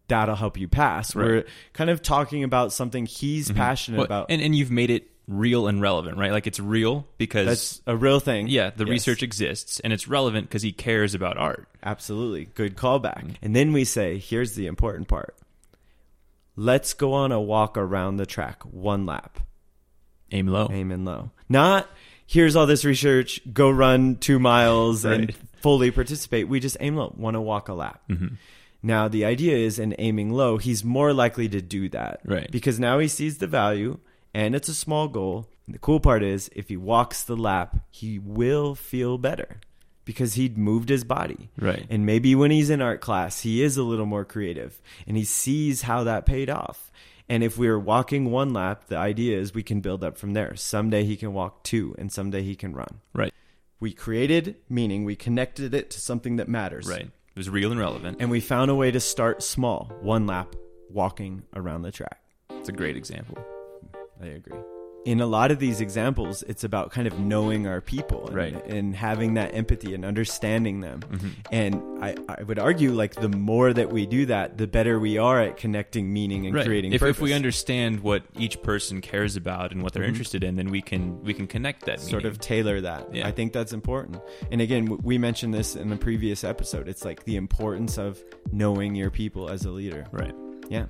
that'll 0.07 0.35
help 0.35 0.57
you 0.57 0.67
pass. 0.67 1.15
Right. 1.15 1.25
We're 1.25 1.45
kind 1.73 1.89
of 1.89 2.01
talking 2.01 2.43
about 2.43 2.71
something 2.71 3.05
he's 3.05 3.51
passionate 3.51 3.97
Well, 3.97 4.05
about. 4.05 4.27
and 4.29 4.41
and 4.41 4.55
you've 4.55 4.71
made 4.71 4.89
it 4.91 5.09
real 5.27 5.67
and 5.67 5.81
relevant, 5.81 6.17
right? 6.17 6.31
Like 6.31 6.45
it's 6.47 6.59
real 6.59 7.07
because 7.17 7.47
That's 7.47 7.81
a 7.87 7.97
real 7.97 8.19
thing. 8.19 8.47
yeah, 8.47 8.69
the 8.69 8.85
Yes. 8.85 8.91
research 8.91 9.23
exists 9.23 9.79
and 9.81 9.91
it's 9.91 10.07
relevant 10.07 10.47
because 10.47 10.61
he 10.61 10.71
cares 10.71 11.13
about 11.15 11.37
art. 11.37 11.67
Absolutely. 11.83 12.45
Good 12.53 12.77
callback. 12.77 13.17
Mm-hmm. 13.23 13.31
And 13.43 13.55
then 13.55 13.73
we 13.73 13.83
say, 13.83 14.19
here's 14.19 14.53
the 14.53 14.67
important 14.67 15.07
part. 15.07 15.35
Let's 16.55 16.93
go 16.93 17.13
on 17.13 17.31
a 17.31 17.41
walk 17.41 17.75
around 17.77 18.17
the 18.17 18.25
track, 18.25 18.63
one 18.63 19.05
lap. 19.05 19.39
Aim 20.31 20.47
low. 20.47 20.69
aim 20.71 20.91
and 20.91 21.03
low. 21.05 21.31
Not 21.49 21.89
here's 22.25 22.55
all 22.55 22.65
this 22.65 22.85
research, 22.85 23.41
go 23.53 23.69
run 23.69 24.17
two 24.17 24.39
miles 24.39 25.05
and 25.05 25.33
fully 25.61 25.91
participate. 25.91 26.47
We 26.47 26.59
just 26.59 26.77
aim 26.79 26.95
low, 26.95 27.13
want 27.17 27.35
to 27.35 27.41
walk 27.41 27.69
a 27.69 27.73
lap. 27.73 28.01
Mm-hmm. 28.09 28.35
Now 28.83 29.07
the 29.07 29.25
idea 29.25 29.57
is 29.57 29.79
in 29.79 29.95
aiming 29.97 30.31
low, 30.31 30.57
he's 30.57 30.83
more 30.83 31.13
likely 31.13 31.49
to 31.49 31.61
do 31.61 31.89
that. 31.89 32.21
Right. 32.23 32.49
Because 32.51 32.79
now 32.79 32.99
he 32.99 33.07
sees 33.07 33.39
the 33.39 33.47
value 33.47 33.97
and 34.33 34.55
it's 34.55 34.69
a 34.69 34.75
small 34.75 35.07
goal. 35.07 35.47
And 35.65 35.73
The 35.73 35.79
cool 35.79 35.99
part 35.99 36.21
is 36.21 36.49
if 36.55 36.69
he 36.69 36.77
walks 36.77 37.23
the 37.23 37.35
lap, 37.35 37.77
he 37.89 38.19
will 38.19 38.75
feel 38.75 39.17
better 39.17 39.57
because 40.03 40.35
he'd 40.35 40.55
moved 40.55 40.89
his 40.89 41.03
body. 41.03 41.49
Right. 41.59 41.85
And 41.89 42.05
maybe 42.05 42.35
when 42.35 42.51
he's 42.51 42.69
in 42.69 42.79
art 42.81 43.01
class, 43.01 43.41
he 43.41 43.63
is 43.63 43.75
a 43.75 43.83
little 43.83 44.05
more 44.05 44.23
creative 44.23 44.79
and 45.07 45.17
he 45.17 45.23
sees 45.23 45.81
how 45.81 46.03
that 46.03 46.27
paid 46.27 46.49
off. 46.49 46.91
And 47.27 47.43
if 47.43 47.57
we're 47.57 47.79
walking 47.79 48.31
one 48.31 48.53
lap, 48.53 48.85
the 48.87 48.97
idea 48.97 49.39
is 49.39 49.53
we 49.53 49.63
can 49.63 49.81
build 49.81 50.03
up 50.03 50.17
from 50.17 50.33
there. 50.33 50.55
Someday 50.55 51.03
he 51.03 51.17
can 51.17 51.33
walk 51.33 51.63
two 51.63 51.95
and 51.97 52.11
someday 52.11 52.43
he 52.43 52.55
can 52.55 52.73
run. 52.73 53.01
Right. 53.13 53.33
We 53.79 53.93
created 53.93 54.57
meaning, 54.69 55.05
we 55.05 55.15
connected 55.15 55.73
it 55.73 55.89
to 55.91 55.99
something 55.99 56.35
that 56.37 56.47
matters. 56.47 56.87
Right. 56.87 57.01
It 57.01 57.37
was 57.37 57.49
real 57.49 57.71
and 57.71 57.79
relevant. 57.79 58.17
And 58.19 58.29
we 58.29 58.39
found 58.39 58.71
a 58.71 58.75
way 58.75 58.91
to 58.91 58.99
start 58.99 59.43
small, 59.43 59.91
one 60.01 60.27
lap, 60.27 60.55
walking 60.89 61.43
around 61.55 61.81
the 61.81 61.91
track. 61.91 62.21
It's 62.51 62.69
a 62.69 62.73
great 62.73 62.95
example. 62.95 63.37
I 64.21 64.27
agree. 64.27 64.59
In 65.05 65.21
a 65.21 65.27
lot 65.27 65.51
of 65.51 65.59
these 65.59 65.81
examples, 65.81 66.41
it's 66.47 66.63
about 66.63 66.89
kind 66.91 67.05
of 67.07 67.19
knowing 67.19 67.67
our 67.67 67.79
people 67.79 68.25
and, 68.27 68.35
Right. 68.35 68.65
and 68.65 68.95
having 68.95 69.35
that 69.35 69.53
empathy 69.53 69.93
and 69.93 70.03
understanding 70.03 70.81
them. 70.81 71.01
Mm-hmm. 71.01 71.27
And 71.51 72.03
I, 72.03 72.15
I 72.27 72.41
would 72.41 72.57
argue, 72.57 72.91
like, 72.91 73.13
the 73.13 73.29
more 73.29 73.71
that 73.71 73.91
we 73.91 74.07
do 74.07 74.25
that, 74.25 74.57
the 74.57 74.65
better 74.65 74.99
we 74.99 75.19
are 75.19 75.39
at 75.39 75.57
connecting 75.57 76.11
meaning 76.11 76.47
and 76.47 76.55
Right. 76.55 76.65
creating 76.65 76.93
If, 76.93 77.01
purpose. 77.01 77.17
if 77.17 77.21
we 77.21 77.33
understand 77.33 77.99
what 77.99 78.23
each 78.35 78.59
person 78.63 78.99
cares 78.99 79.35
about 79.35 79.71
and 79.71 79.83
what 79.83 79.93
they're 79.93 80.03
interested 80.03 80.43
in, 80.43 80.55
then 80.55 80.71
we 80.71 80.81
can 80.81 81.21
we 81.23 81.35
can 81.35 81.45
connect 81.45 81.85
that 81.85 81.99
sort 81.99 82.23
meaning. 82.23 82.31
of 82.31 82.39
tailor 82.39 82.81
that. 82.81 83.13
Yeah. 83.13 83.27
I 83.27 83.31
think 83.31 83.53
that's 83.53 83.73
important. 83.73 84.19
And 84.51 84.59
again, 84.59 84.97
we 85.03 85.19
mentioned 85.19 85.53
this 85.53 85.75
in 85.75 85.89
the 85.91 85.97
previous 85.97 86.43
episode. 86.43 86.87
It's 86.87 87.05
like 87.05 87.25
the 87.25 87.35
importance 87.35 87.99
of 87.99 88.23
knowing 88.51 88.95
your 88.95 89.11
people 89.11 89.49
as 89.49 89.65
a 89.65 89.69
leader. 89.71 90.07
right. 90.11 90.33
Yeah. 90.67 90.85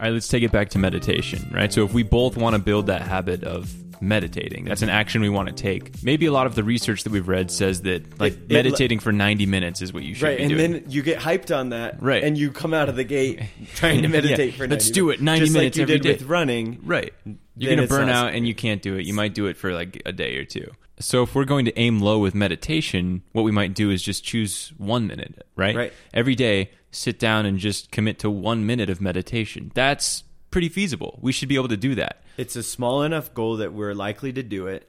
All 0.00 0.06
right, 0.06 0.12
let's 0.14 0.28
take 0.28 0.42
it 0.42 0.50
back 0.50 0.70
to 0.70 0.78
meditation, 0.78 1.50
right? 1.52 1.70
So 1.70 1.84
if 1.84 1.92
we 1.92 2.02
both 2.02 2.34
want 2.36 2.56
to 2.56 2.58
build 2.62 2.86
that 2.86 3.02
habit 3.02 3.44
of 3.44 3.70
meditating, 4.02 4.64
that's 4.64 4.80
an 4.80 4.88
action 4.88 5.20
we 5.20 5.28
want 5.28 5.48
to 5.48 5.54
take. 5.54 6.02
Maybe 6.02 6.24
a 6.24 6.32
lot 6.32 6.46
of 6.46 6.54
the 6.54 6.64
research 6.64 7.04
that 7.04 7.12
we've 7.12 7.28
read 7.28 7.50
says 7.50 7.82
that 7.82 8.18
like 8.18 8.32
It- 8.32 8.38
it- 8.44 8.52
meditating 8.54 9.00
for 9.00 9.12
90 9.12 9.44
minutes 9.44 9.82
is 9.82 9.92
what 9.92 10.02
you 10.02 10.14
should 10.14 10.20
do. 10.22 10.26
Right, 10.28 10.40
and 10.40 10.48
doing. 10.48 10.72
then 10.72 10.84
you 10.88 11.02
get 11.02 11.18
hyped 11.18 11.54
on 11.54 11.68
that, 11.68 12.02
Right. 12.02 12.24
And 12.24 12.38
you 12.38 12.50
come 12.50 12.72
out 12.72 12.88
of 12.88 12.96
the 12.96 13.04
gate 13.04 13.40
trying 13.74 14.00
to 14.00 14.08
meditate 14.08 14.52
Yeah, 14.52 14.56
for 14.56 14.62
90 14.66 14.70
let's 14.74 14.90
do 14.90 15.10
it, 15.10 15.20
90 15.20 15.40
just 15.44 15.52
minutes 15.52 15.76
like 15.76 15.76
you 15.76 15.82
every 15.82 15.98
did 15.98 16.02
day. 16.02 16.12
with 16.14 16.22
running. 16.30 16.80
Right. 16.82 17.12
You're 17.58 17.76
going 17.76 17.86
to 17.86 17.94
burn 17.94 18.08
out 18.08 18.32
and 18.32 18.48
you 18.48 18.54
can't 18.54 18.80
do 18.80 18.96
it. 18.96 19.04
You 19.04 19.12
might 19.12 19.34
do 19.34 19.46
it 19.48 19.58
for 19.58 19.74
like 19.74 20.00
a 20.06 20.12
day 20.12 20.36
or 20.38 20.46
two. 20.46 20.70
So 20.98 21.22
if 21.22 21.34
we're 21.34 21.44
going 21.44 21.66
to 21.66 21.78
aim 21.78 22.00
low 22.00 22.18
with 22.18 22.34
meditation, 22.34 23.22
what 23.32 23.42
we 23.42 23.52
might 23.52 23.74
do 23.74 23.90
is 23.90 24.02
just 24.02 24.24
choose 24.24 24.72
1 24.78 25.06
minute, 25.06 25.46
right? 25.56 25.76
Right. 25.76 25.92
Every 26.14 26.34
day, 26.34 26.70
sit 26.90 27.18
down 27.18 27.46
and 27.46 27.58
just 27.58 27.90
commit 27.90 28.18
to 28.20 28.30
1 28.30 28.66
minute 28.66 28.90
of 28.90 29.00
meditation. 29.00 29.70
That's 29.74 30.24
pretty 30.50 30.68
feasible. 30.68 31.18
We 31.22 31.32
should 31.32 31.48
be 31.48 31.54
able 31.56 31.68
to 31.68 31.76
do 31.76 31.94
that. 31.96 32.22
It's 32.36 32.56
a 32.56 32.62
small 32.62 33.02
enough 33.02 33.32
goal 33.34 33.58
that 33.58 33.72
we're 33.72 33.94
likely 33.94 34.32
to 34.32 34.42
do 34.42 34.66
it. 34.66 34.86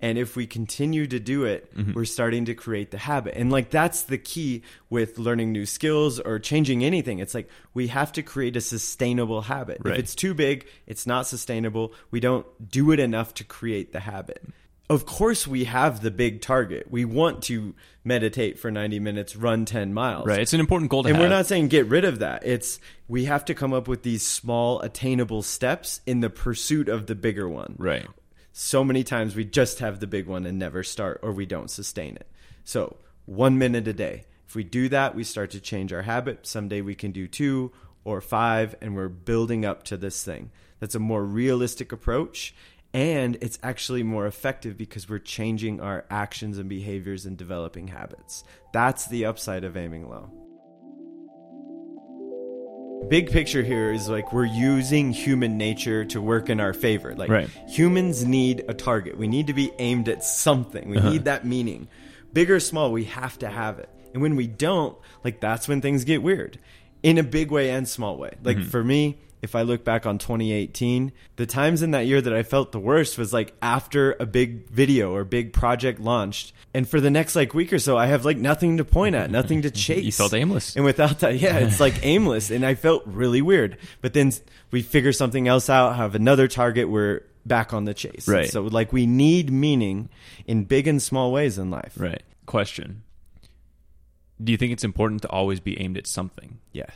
And 0.00 0.18
if 0.18 0.34
we 0.34 0.48
continue 0.48 1.06
to 1.06 1.20
do 1.20 1.44
it, 1.44 1.72
Mm-hmm. 1.76 1.92
we're 1.92 2.06
starting 2.06 2.46
to 2.46 2.54
create 2.54 2.90
the 2.90 2.98
habit. 2.98 3.34
And 3.36 3.52
like 3.52 3.70
that's 3.70 4.02
the 4.02 4.18
key 4.18 4.62
with 4.90 5.16
learning 5.18 5.52
new 5.52 5.64
skills 5.64 6.18
or 6.18 6.38
changing 6.40 6.82
anything. 6.84 7.20
It's 7.20 7.34
like 7.34 7.48
we 7.72 7.86
have 7.88 8.10
to 8.12 8.22
create 8.22 8.56
a 8.56 8.60
sustainable 8.60 9.42
habit. 9.42 9.78
Right. 9.84 9.94
If 9.94 9.98
it's 10.00 10.14
too 10.16 10.34
big, 10.34 10.66
it's 10.86 11.06
not 11.06 11.28
sustainable. 11.28 11.92
We 12.10 12.18
don't 12.18 12.46
do 12.68 12.90
it 12.90 12.98
enough 12.98 13.34
to 13.34 13.44
create 13.44 13.92
the 13.92 14.00
habit. 14.00 14.42
Of 14.90 15.06
course, 15.06 15.46
we 15.46 15.64
have 15.64 16.02
the 16.02 16.10
big 16.10 16.42
target. 16.42 16.90
We 16.90 17.04
want 17.04 17.42
to 17.44 17.74
meditate 18.04 18.58
for 18.58 18.70
90 18.70 18.98
minutes, 19.00 19.36
run 19.36 19.64
10 19.64 19.94
miles. 19.94 20.26
Right. 20.26 20.40
It's 20.40 20.52
an 20.52 20.60
important 20.60 20.90
goal 20.90 21.04
to 21.04 21.08
And 21.08 21.16
have. 21.16 21.24
we're 21.24 21.30
not 21.34 21.46
saying 21.46 21.68
get 21.68 21.86
rid 21.86 22.04
of 22.04 22.18
that. 22.18 22.44
It's 22.44 22.78
we 23.08 23.24
have 23.26 23.44
to 23.46 23.54
come 23.54 23.72
up 23.72 23.88
with 23.88 24.02
these 24.02 24.26
small 24.26 24.80
attainable 24.80 25.42
steps 25.42 26.00
in 26.04 26.20
the 26.20 26.28
pursuit 26.30 26.88
of 26.88 27.06
the 27.06 27.14
bigger 27.14 27.48
one. 27.48 27.74
Right. 27.78 28.06
So 28.52 28.84
many 28.84 29.02
times 29.02 29.34
we 29.34 29.44
just 29.46 29.78
have 29.78 30.00
the 30.00 30.06
big 30.06 30.26
one 30.26 30.44
and 30.44 30.58
never 30.58 30.82
start 30.82 31.20
or 31.22 31.32
we 31.32 31.46
don't 31.46 31.70
sustain 31.70 32.16
it. 32.16 32.26
So, 32.64 32.96
1 33.26 33.56
minute 33.56 33.88
a 33.88 33.92
day. 33.94 34.24
If 34.46 34.54
we 34.54 34.64
do 34.64 34.90
that, 34.90 35.14
we 35.14 35.24
start 35.24 35.52
to 35.52 35.60
change 35.60 35.92
our 35.92 36.02
habit. 36.02 36.46
Someday 36.46 36.82
we 36.82 36.94
can 36.94 37.12
do 37.12 37.26
2 37.26 37.72
or 38.04 38.20
5 38.20 38.74
and 38.82 38.94
we're 38.94 39.08
building 39.08 39.64
up 39.64 39.84
to 39.84 39.96
this 39.96 40.22
thing. 40.22 40.50
That's 40.80 40.94
a 40.96 40.98
more 40.98 41.24
realistic 41.24 41.92
approach 41.92 42.54
and 42.94 43.36
it's 43.40 43.58
actually 43.62 44.02
more 44.02 44.26
effective 44.26 44.76
because 44.76 45.08
we're 45.08 45.18
changing 45.18 45.80
our 45.80 46.04
actions 46.10 46.58
and 46.58 46.68
behaviors 46.68 47.26
and 47.26 47.36
developing 47.36 47.88
habits. 47.88 48.44
That's 48.72 49.06
the 49.06 49.26
upside 49.26 49.64
of 49.64 49.76
aiming 49.76 50.08
low 50.08 50.30
big 53.08 53.30
picture 53.30 53.62
here 53.62 53.92
is 53.92 54.08
like 54.08 54.32
we're 54.32 54.44
using 54.44 55.12
human 55.12 55.58
nature 55.58 56.04
to 56.06 56.20
work 56.20 56.48
in 56.48 56.60
our 56.60 56.72
favor. 56.72 57.14
Like 57.14 57.30
Right. 57.30 57.50
humans 57.68 58.24
need 58.24 58.64
a 58.68 58.74
target. 58.74 59.18
We 59.18 59.28
need 59.28 59.48
to 59.48 59.54
be 59.54 59.70
aimed 59.78 60.08
at 60.08 60.24
something. 60.24 60.88
We 60.88 60.98
uh-huh. 60.98 61.10
need 61.10 61.24
that 61.24 61.44
meaning. 61.44 61.88
Big 62.32 62.50
or 62.50 62.60
small, 62.60 62.92
we 62.92 63.04
have 63.04 63.38
to 63.40 63.48
have 63.48 63.78
it. 63.78 63.88
And 64.14 64.22
when 64.22 64.36
we 64.36 64.46
don't, 64.46 64.96
like 65.24 65.40
that's 65.40 65.68
when 65.68 65.80
things 65.80 66.04
get 66.04 66.22
weird. 66.22 66.58
In 67.02 67.18
a 67.18 67.22
big 67.22 67.50
way 67.50 67.70
and 67.70 67.88
small 67.88 68.16
way. 68.16 68.36
Like 68.42 68.56
mm-hmm. 68.56 68.68
for 68.68 68.84
me, 68.84 69.18
if 69.42 69.56
I 69.56 69.62
look 69.62 69.84
back 69.84 70.06
on 70.06 70.18
2018, 70.18 71.12
the 71.34 71.46
times 71.46 71.82
in 71.82 71.90
that 71.90 72.06
year 72.06 72.20
that 72.20 72.32
I 72.32 72.44
felt 72.44 72.70
the 72.70 72.78
worst 72.78 73.18
was 73.18 73.32
like 73.32 73.52
after 73.60 74.16
a 74.20 74.24
big 74.24 74.68
video 74.70 75.12
or 75.12 75.24
big 75.24 75.52
project 75.52 76.00
launched. 76.00 76.52
And 76.72 76.88
for 76.88 77.00
the 77.00 77.10
next 77.10 77.34
like 77.34 77.52
week 77.52 77.72
or 77.72 77.80
so, 77.80 77.98
I 77.98 78.06
have 78.06 78.24
like 78.24 78.38
nothing 78.38 78.76
to 78.76 78.84
point 78.84 79.16
at, 79.16 79.30
nothing 79.30 79.62
to 79.62 79.70
chase. 79.72 80.04
You 80.04 80.12
felt 80.12 80.32
aimless. 80.32 80.76
And 80.76 80.84
without 80.84 81.18
that, 81.20 81.38
yeah, 81.38 81.58
it's 81.58 81.80
like 81.80 81.94
aimless. 82.04 82.50
And 82.50 82.64
I 82.64 82.76
felt 82.76 83.02
really 83.04 83.42
weird. 83.42 83.78
But 84.00 84.14
then 84.14 84.32
we 84.70 84.80
figure 84.80 85.12
something 85.12 85.48
else 85.48 85.68
out, 85.68 85.96
have 85.96 86.14
another 86.14 86.46
target, 86.46 86.88
we're 86.88 87.22
back 87.44 87.74
on 87.74 87.84
the 87.84 87.94
chase. 87.94 88.28
Right. 88.28 88.48
So, 88.48 88.62
like, 88.62 88.92
we 88.92 89.06
need 89.06 89.50
meaning 89.50 90.08
in 90.46 90.64
big 90.64 90.86
and 90.86 91.02
small 91.02 91.32
ways 91.32 91.58
in 91.58 91.70
life. 91.70 91.94
Right. 91.96 92.22
Question. 92.46 93.02
Do 94.42 94.52
you 94.52 94.58
think 94.58 94.72
it's 94.72 94.84
important 94.84 95.22
to 95.22 95.28
always 95.30 95.58
be 95.60 95.80
aimed 95.80 95.98
at 95.98 96.06
something? 96.06 96.58
Yeah. 96.72 96.86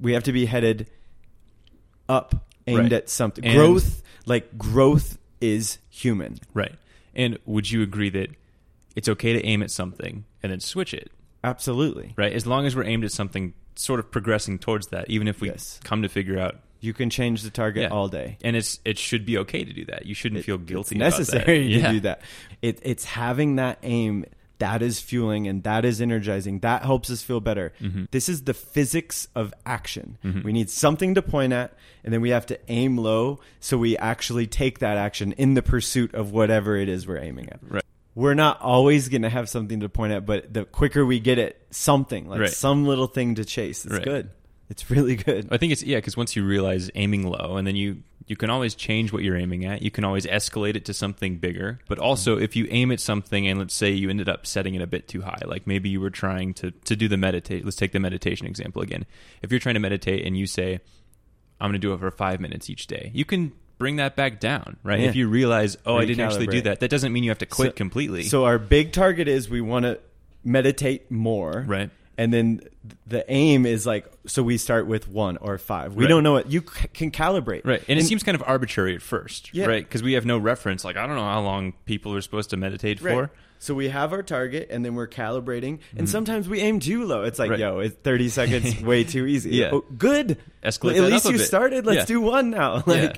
We 0.00 0.12
have 0.12 0.24
to 0.24 0.32
be 0.32 0.46
headed 0.46 0.88
up, 2.08 2.46
aimed 2.66 2.78
Right. 2.84 2.92
at 2.92 3.08
something. 3.10 3.44
And- 3.44 3.54
growth, 3.56 4.02
like, 4.26 4.56
growth 4.56 5.18
is 5.40 5.78
human. 5.90 6.38
Right. 6.54 6.74
And 7.14 7.38
would 7.46 7.70
you 7.70 7.82
agree 7.82 8.10
that 8.10 8.30
it's 8.96 9.08
okay 9.08 9.32
to 9.32 9.44
aim 9.44 9.62
at 9.62 9.70
something 9.70 10.24
and 10.42 10.52
then 10.52 10.60
switch 10.60 10.94
it? 10.94 11.10
Absolutely. 11.44 12.14
Right? 12.16 12.32
As 12.32 12.46
long 12.46 12.66
as 12.66 12.74
we're 12.74 12.84
aimed 12.84 13.04
at 13.04 13.12
something 13.12 13.54
sort 13.76 14.00
of 14.00 14.10
progressing 14.10 14.58
towards 14.58 14.88
that, 14.88 15.08
even 15.08 15.28
if 15.28 15.40
we 15.40 15.48
Yes. 15.48 15.80
come 15.84 16.02
to 16.02 16.08
figure 16.08 16.38
out 16.38 16.60
You 16.80 16.92
can 16.94 17.10
change 17.10 17.42
the 17.42 17.50
target 17.50 17.82
Yeah. 17.82 17.88
all 17.88 18.06
day. 18.08 18.38
and 18.44 18.54
it's 18.54 18.78
it 18.84 18.98
should 18.98 19.24
be 19.26 19.36
okay 19.38 19.64
to 19.64 19.72
do 19.72 19.84
that. 19.86 20.06
You 20.06 20.14
shouldn't 20.14 20.44
feel 20.44 20.58
guilty 20.58 20.96
necessary 20.96 21.44
to 21.72 21.78
Yeah. 21.80 21.92
do 21.92 22.00
that. 22.00 22.22
It, 22.62 22.78
it's 22.84 23.04
having 23.04 23.56
that 23.56 23.78
aim 23.82 24.24
that 24.58 24.82
is 24.82 25.00
fueling 25.00 25.46
and 25.46 25.62
that 25.62 25.84
is 25.84 26.00
energizing. 26.00 26.60
That 26.60 26.82
helps 26.82 27.10
us 27.10 27.22
feel 27.22 27.40
better. 27.40 27.72
Mm-hmm. 27.80 28.04
This 28.10 28.28
is 28.28 28.42
the 28.44 28.54
physics 28.54 29.28
of 29.34 29.54
action. 29.64 30.18
We 30.44 30.52
need 30.52 30.70
something 30.70 31.14
to 31.14 31.22
point 31.22 31.52
at, 31.52 31.74
and 32.04 32.12
then 32.12 32.20
we 32.20 32.30
have 32.30 32.46
to 32.46 32.58
aim 32.68 32.96
low 32.96 33.40
so 33.60 33.78
we 33.78 33.96
actually 33.98 34.46
take 34.46 34.80
that 34.80 34.96
action 34.96 35.32
in 35.32 35.54
the 35.54 35.62
pursuit 35.62 36.14
of 36.14 36.32
whatever 36.32 36.76
it 36.76 36.88
is 36.88 37.06
we're 37.06 37.18
aiming 37.18 37.48
at. 37.50 37.60
Right. 37.62 37.84
We're 38.14 38.34
not 38.34 38.60
always 38.60 39.08
going 39.08 39.22
to 39.22 39.28
have 39.30 39.48
something 39.48 39.78
to 39.80 39.88
point 39.88 40.12
at, 40.12 40.26
but 40.26 40.52
the 40.52 40.64
quicker 40.64 41.06
we 41.06 41.20
get 41.20 41.38
it, 41.38 41.60
something 41.70 42.28
like 42.28 42.40
Right. 42.40 42.50
some 42.50 42.84
little 42.84 43.06
thing 43.06 43.36
to 43.36 43.44
chase. 43.44 43.84
It's 43.84 43.94
Right. 43.94 44.02
good. 44.04 44.30
It's 44.70 44.90
really 44.90 45.14
good. 45.16 45.48
I 45.52 45.56
think 45.56 45.72
it's 45.72 45.82
yeah, 45.82 45.98
because 45.98 46.16
once 46.16 46.34
you 46.36 46.44
realize 46.44 46.90
aiming 46.94 47.26
low, 47.26 47.56
and 47.56 47.66
then 47.66 47.76
you 47.76 48.02
you 48.28 48.36
can 48.36 48.50
always 48.50 48.74
change 48.74 49.12
what 49.12 49.22
you're 49.22 49.36
aiming 49.36 49.64
at. 49.64 49.82
You 49.82 49.90
can 49.90 50.04
always 50.04 50.26
escalate 50.26 50.76
it 50.76 50.84
to 50.84 50.94
something 50.94 51.38
bigger. 51.38 51.80
But 51.88 51.98
also, 51.98 52.38
if 52.38 52.54
you 52.54 52.66
aim 52.70 52.92
at 52.92 53.00
something, 53.00 53.48
and 53.48 53.58
let's 53.58 53.74
say 53.74 53.90
you 53.90 54.10
ended 54.10 54.28
up 54.28 54.46
setting 54.46 54.74
it 54.74 54.82
a 54.82 54.86
bit 54.86 55.08
too 55.08 55.22
high, 55.22 55.40
like 55.46 55.66
maybe 55.66 55.88
you 55.88 56.00
were 56.00 56.10
trying 56.10 56.54
to 56.54 56.70
to 56.70 56.94
do 56.94 57.08
the 57.08 57.16
meditate. 57.16 57.64
Let's 57.64 57.76
take 57.76 57.92
the 57.92 58.00
meditation 58.00 58.46
example 58.46 58.82
again. 58.82 59.06
If 59.42 59.50
you're 59.50 59.60
trying 59.60 59.74
to 59.74 59.80
meditate 59.80 60.24
and 60.26 60.36
you 60.36 60.46
say, 60.46 60.80
"I'm 61.60 61.70
going 61.70 61.72
to 61.72 61.78
do 61.78 61.92
it 61.94 61.98
for 61.98 62.10
five 62.10 62.38
minutes 62.38 62.68
each 62.70 62.86
day," 62.86 63.10
you 63.14 63.24
can 63.24 63.52
bring 63.78 63.96
that 63.96 64.14
back 64.16 64.40
down, 64.40 64.76
right? 64.82 65.00
Yeah. 65.00 65.08
If 65.08 65.16
you 65.16 65.28
realize, 65.28 65.76
oh, 65.86 65.96
I 65.96 66.04
didn't 66.04 66.24
actually 66.24 66.48
do 66.48 66.60
that, 66.62 66.80
that 66.80 66.90
doesn't 66.90 67.12
mean 67.12 67.22
you 67.24 67.30
have 67.30 67.38
to 67.38 67.46
quit 67.46 67.70
So- 67.70 67.72
completely. 67.74 68.24
So 68.24 68.44
our 68.44 68.58
big 68.58 68.92
target 68.92 69.28
is 69.28 69.48
we 69.48 69.60
want 69.60 69.84
to 69.84 70.00
meditate 70.44 71.10
more. 71.10 71.64
Right. 71.66 71.90
And 72.18 72.32
then 72.32 72.60
the 73.06 73.24
aim 73.32 73.64
is 73.64 73.86
like, 73.86 74.04
so 74.26 74.42
we 74.42 74.58
start 74.58 74.88
with 74.88 75.08
one 75.08 75.36
or 75.36 75.56
five. 75.56 75.94
We 75.94 76.04
Right. 76.04 76.08
don't 76.08 76.24
know 76.24 76.32
what 76.32 76.50
you 76.50 76.60
c- 76.62 76.88
can 76.92 77.10
calibrate. 77.12 77.64
Right. 77.64 77.80
And, 77.88 77.96
it 77.98 78.04
seems 78.06 78.24
kind 78.24 78.34
of 78.34 78.42
arbitrary 78.44 78.96
at 78.96 79.02
first, 79.02 79.50
Yeah. 79.54 79.66
right? 79.66 79.84
Because 79.84 80.02
we 80.02 80.14
have 80.14 80.26
no 80.26 80.36
reference. 80.36 80.84
Like, 80.84 80.96
I 80.96 81.06
don't 81.06 81.14
know 81.14 81.22
how 81.22 81.40
long 81.40 81.74
people 81.84 82.12
are 82.14 82.20
supposed 82.20 82.50
to 82.50 82.56
meditate 82.56 83.00
Right. 83.00 83.12
for. 83.14 83.30
So 83.60 83.72
we 83.74 83.88
have 83.88 84.12
our 84.12 84.22
target, 84.24 84.66
and 84.70 84.84
then 84.84 84.94
we're 84.96 85.06
calibrating. 85.08 85.78
And 85.96 86.08
sometimes 86.08 86.48
we 86.48 86.58
aim 86.60 86.80
too 86.80 87.04
low. 87.04 87.22
It's 87.22 87.38
like, 87.38 87.50
Mm-hmm. 87.52 87.62
Right. 87.62 87.72
yo, 87.74 87.78
it's 87.80 87.96
thirty 88.02 88.28
seconds, 88.40 88.80
way 88.82 89.04
too 89.04 89.24
easy. 89.26 89.50
Yeah. 89.50 89.70
Oh, 89.72 89.84
good. 89.96 90.38
Escalate 90.64 90.96
At 90.96 91.04
least 91.12 91.30
you 91.30 91.38
started. 91.38 91.86
Let's 91.86 91.98
Yeah. 92.00 92.04
do 92.16 92.20
one 92.20 92.50
now. 92.50 92.82
Like, 92.86 93.02
Yeah. 93.02 93.12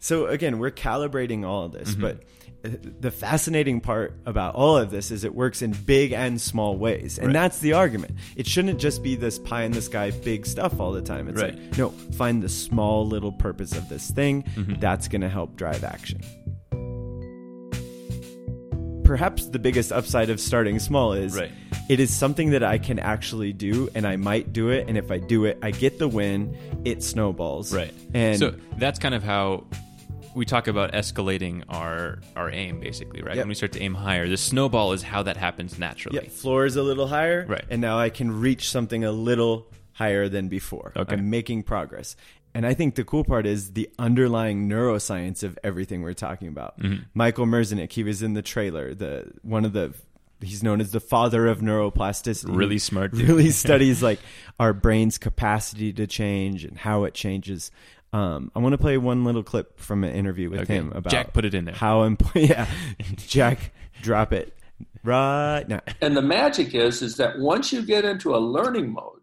so 0.00 0.26
again, 0.28 0.58
we're 0.58 0.70
calibrating 0.70 1.44
all 1.44 1.66
of 1.66 1.72
this, 1.72 1.90
Mm-hmm. 1.92 2.00
but. 2.00 2.22
The 3.00 3.10
fascinating 3.10 3.80
part 3.80 4.14
about 4.26 4.54
all 4.54 4.76
of 4.76 4.90
this 4.90 5.10
is 5.10 5.24
it 5.24 5.34
works 5.34 5.62
in 5.62 5.72
big 5.72 6.12
and 6.12 6.40
small 6.40 6.76
ways. 6.76 7.18
And 7.18 7.28
Right. 7.28 7.32
that's 7.34 7.60
the 7.60 7.72
argument. 7.74 8.12
It 8.36 8.46
shouldn't 8.46 8.78
just 8.80 9.02
be 9.02 9.14
this 9.16 9.38
pie 9.38 9.62
in 9.64 9.72
the 9.72 9.82
sky 9.82 10.10
big 10.10 10.46
stuff 10.46 10.80
all 10.80 10.92
the 10.92 11.02
time. 11.02 11.28
It's 11.28 11.40
Right. 11.40 11.54
like, 11.58 11.78
no, 11.78 11.90
find 11.90 12.42
the 12.42 12.48
small 12.48 13.06
little 13.06 13.32
purpose 13.32 13.76
of 13.76 13.88
this 13.88 14.10
thing. 14.10 14.42
Mm-hmm. 14.56 14.80
That's 14.80 15.08
going 15.08 15.22
to 15.22 15.28
help 15.28 15.56
drive 15.56 15.84
action 15.84 16.20
perhaps 19.04 19.46
the 19.46 19.58
biggest 19.60 19.92
upside 19.92 20.30
of 20.30 20.40
starting 20.40 20.80
small 20.80 21.12
is 21.12 21.36
Right. 21.36 21.52
it 21.88 22.00
is 22.00 22.12
something 22.12 22.50
that 22.50 22.64
I 22.64 22.78
can 22.78 22.98
actually 22.98 23.52
do 23.52 23.88
and 23.94 24.04
I 24.04 24.16
might 24.16 24.52
do 24.52 24.70
it 24.70 24.88
and 24.88 24.98
if 24.98 25.12
I 25.12 25.18
do 25.18 25.44
it 25.44 25.58
I 25.62 25.70
get 25.70 26.00
the 26.00 26.08
win 26.08 26.56
it 26.84 27.04
snowballs 27.04 27.72
Right. 27.72 27.94
and 28.14 28.36
so 28.38 28.54
that's 28.78 28.98
kind 28.98 29.14
of 29.14 29.22
how 29.22 29.64
we 30.36 30.44
talk 30.44 30.68
about 30.68 30.92
escalating 30.92 31.64
our 31.68 32.18
our 32.36 32.50
aim, 32.50 32.78
basically, 32.80 33.22
right? 33.22 33.34
Yep. 33.36 33.44
When 33.44 33.48
we 33.48 33.54
start 33.54 33.72
to 33.72 33.80
aim 33.82 33.94
higher, 33.94 34.28
the 34.28 34.36
snowball 34.36 34.92
is 34.92 35.02
how 35.02 35.22
that 35.24 35.36
happens 35.36 35.78
naturally. 35.78 36.20
yeah, 36.22 36.28
floor 36.28 36.64
is 36.66 36.76
a 36.76 36.82
little 36.82 37.08
higher 37.08 37.44
Right. 37.48 37.64
and 37.70 37.80
now 37.80 37.98
I 37.98 38.10
can 38.10 38.30
reach 38.40 38.70
something 38.70 39.02
a 39.04 39.12
little 39.12 39.66
higher 39.92 40.28
than 40.28 40.48
before 40.48 40.92
Okay. 40.94 41.14
I'm 41.14 41.30
making 41.30 41.62
progress 41.62 42.16
and 42.54 42.66
I 42.66 42.74
think 42.74 42.94
the 42.94 43.04
cool 43.04 43.24
part 43.24 43.46
is 43.46 43.72
the 43.72 43.90
underlying 43.98 44.68
neuroscience 44.68 45.42
of 45.42 45.58
everything 45.62 46.00
we're 46.02 46.14
talking 46.14 46.48
about. 46.48 46.78
Mm-hmm. 46.80 47.02
Michael 47.12 47.44
Merzenich, 47.46 47.92
he 47.92 48.02
was 48.04 48.22
in 48.22 48.32
the 48.32 48.40
trailer. 48.42 48.94
The 48.94 49.30
one 49.42 49.64
of 49.66 49.72
the 49.74 49.92
he's 50.40 50.62
known 50.62 50.80
as 50.80 50.90
the 50.92 51.00
father 51.00 51.46
of 51.46 51.60
neuroplasticity. 51.60 52.54
Really 52.56 52.78
smart 52.78 53.12
dude. 53.12 53.28
Really 53.28 53.50
studies 53.64 54.02
like 54.02 54.20
our 54.58 54.72
brain's 54.72 55.18
capacity 55.18 55.92
to 55.94 56.06
change 56.06 56.64
and 56.64 56.76
how 56.78 57.04
it 57.04 57.14
changes. 57.14 57.70
Um, 58.12 58.50
I 58.54 58.60
want 58.60 58.72
to 58.72 58.78
play 58.78 58.96
one 58.98 59.24
little 59.24 59.42
clip 59.42 59.78
from 59.78 60.04
an 60.04 60.14
interview 60.14 60.48
with 60.50 60.60
Okay. 60.60 60.74
him 60.76 60.92
about 60.92 61.10
Jack 61.10 61.32
put 61.32 61.44
it 61.44 61.54
in 61.54 61.64
there. 61.66 61.74
How 61.74 62.02
important? 62.04 62.48
Yeah, 62.50 62.66
Jack, 63.16 63.72
drop 64.02 64.32
it 64.32 64.56
right 65.04 65.64
now. 65.68 65.80
And 66.00 66.16
the 66.16 66.22
magic 66.22 66.74
is, 66.74 67.02
is 67.02 67.16
that 67.16 67.38
once 67.38 67.72
you 67.72 67.82
get 67.84 68.04
into 68.04 68.34
a 68.34 68.38
learning 68.38 68.92
mode, 68.92 69.20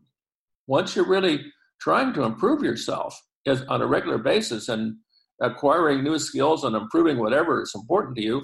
once 0.67 0.96
you're 0.96 1.08
really 1.08 1.39
trying 1.80 2.13
to 2.13 2.24
improve 2.24 2.62
yourself 2.63 3.19
as, 3.46 3.62
on 3.63 3.82
a 3.82 3.88
regular 3.88 4.17
basis 4.17 4.69
and 4.69 4.96
acquiring 5.41 6.04
new 6.04 6.19
skills 6.19 6.63
and 6.63 6.76
improving 6.76 7.17
whatever 7.19 7.62
is 7.62 7.74
important 7.76 8.15
to 8.17 8.22
you, 8.22 8.41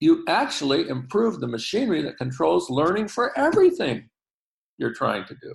you 0.00 0.24
actually 0.28 0.88
improve 0.88 1.40
the 1.40 1.46
machinery 1.46 2.02
that 2.02 2.16
controls 2.18 2.68
learning 2.68 3.08
for 3.08 3.36
everything 3.38 4.08
you're 4.78 4.92
trying 4.92 5.24
to 5.26 5.34
do. 5.40 5.54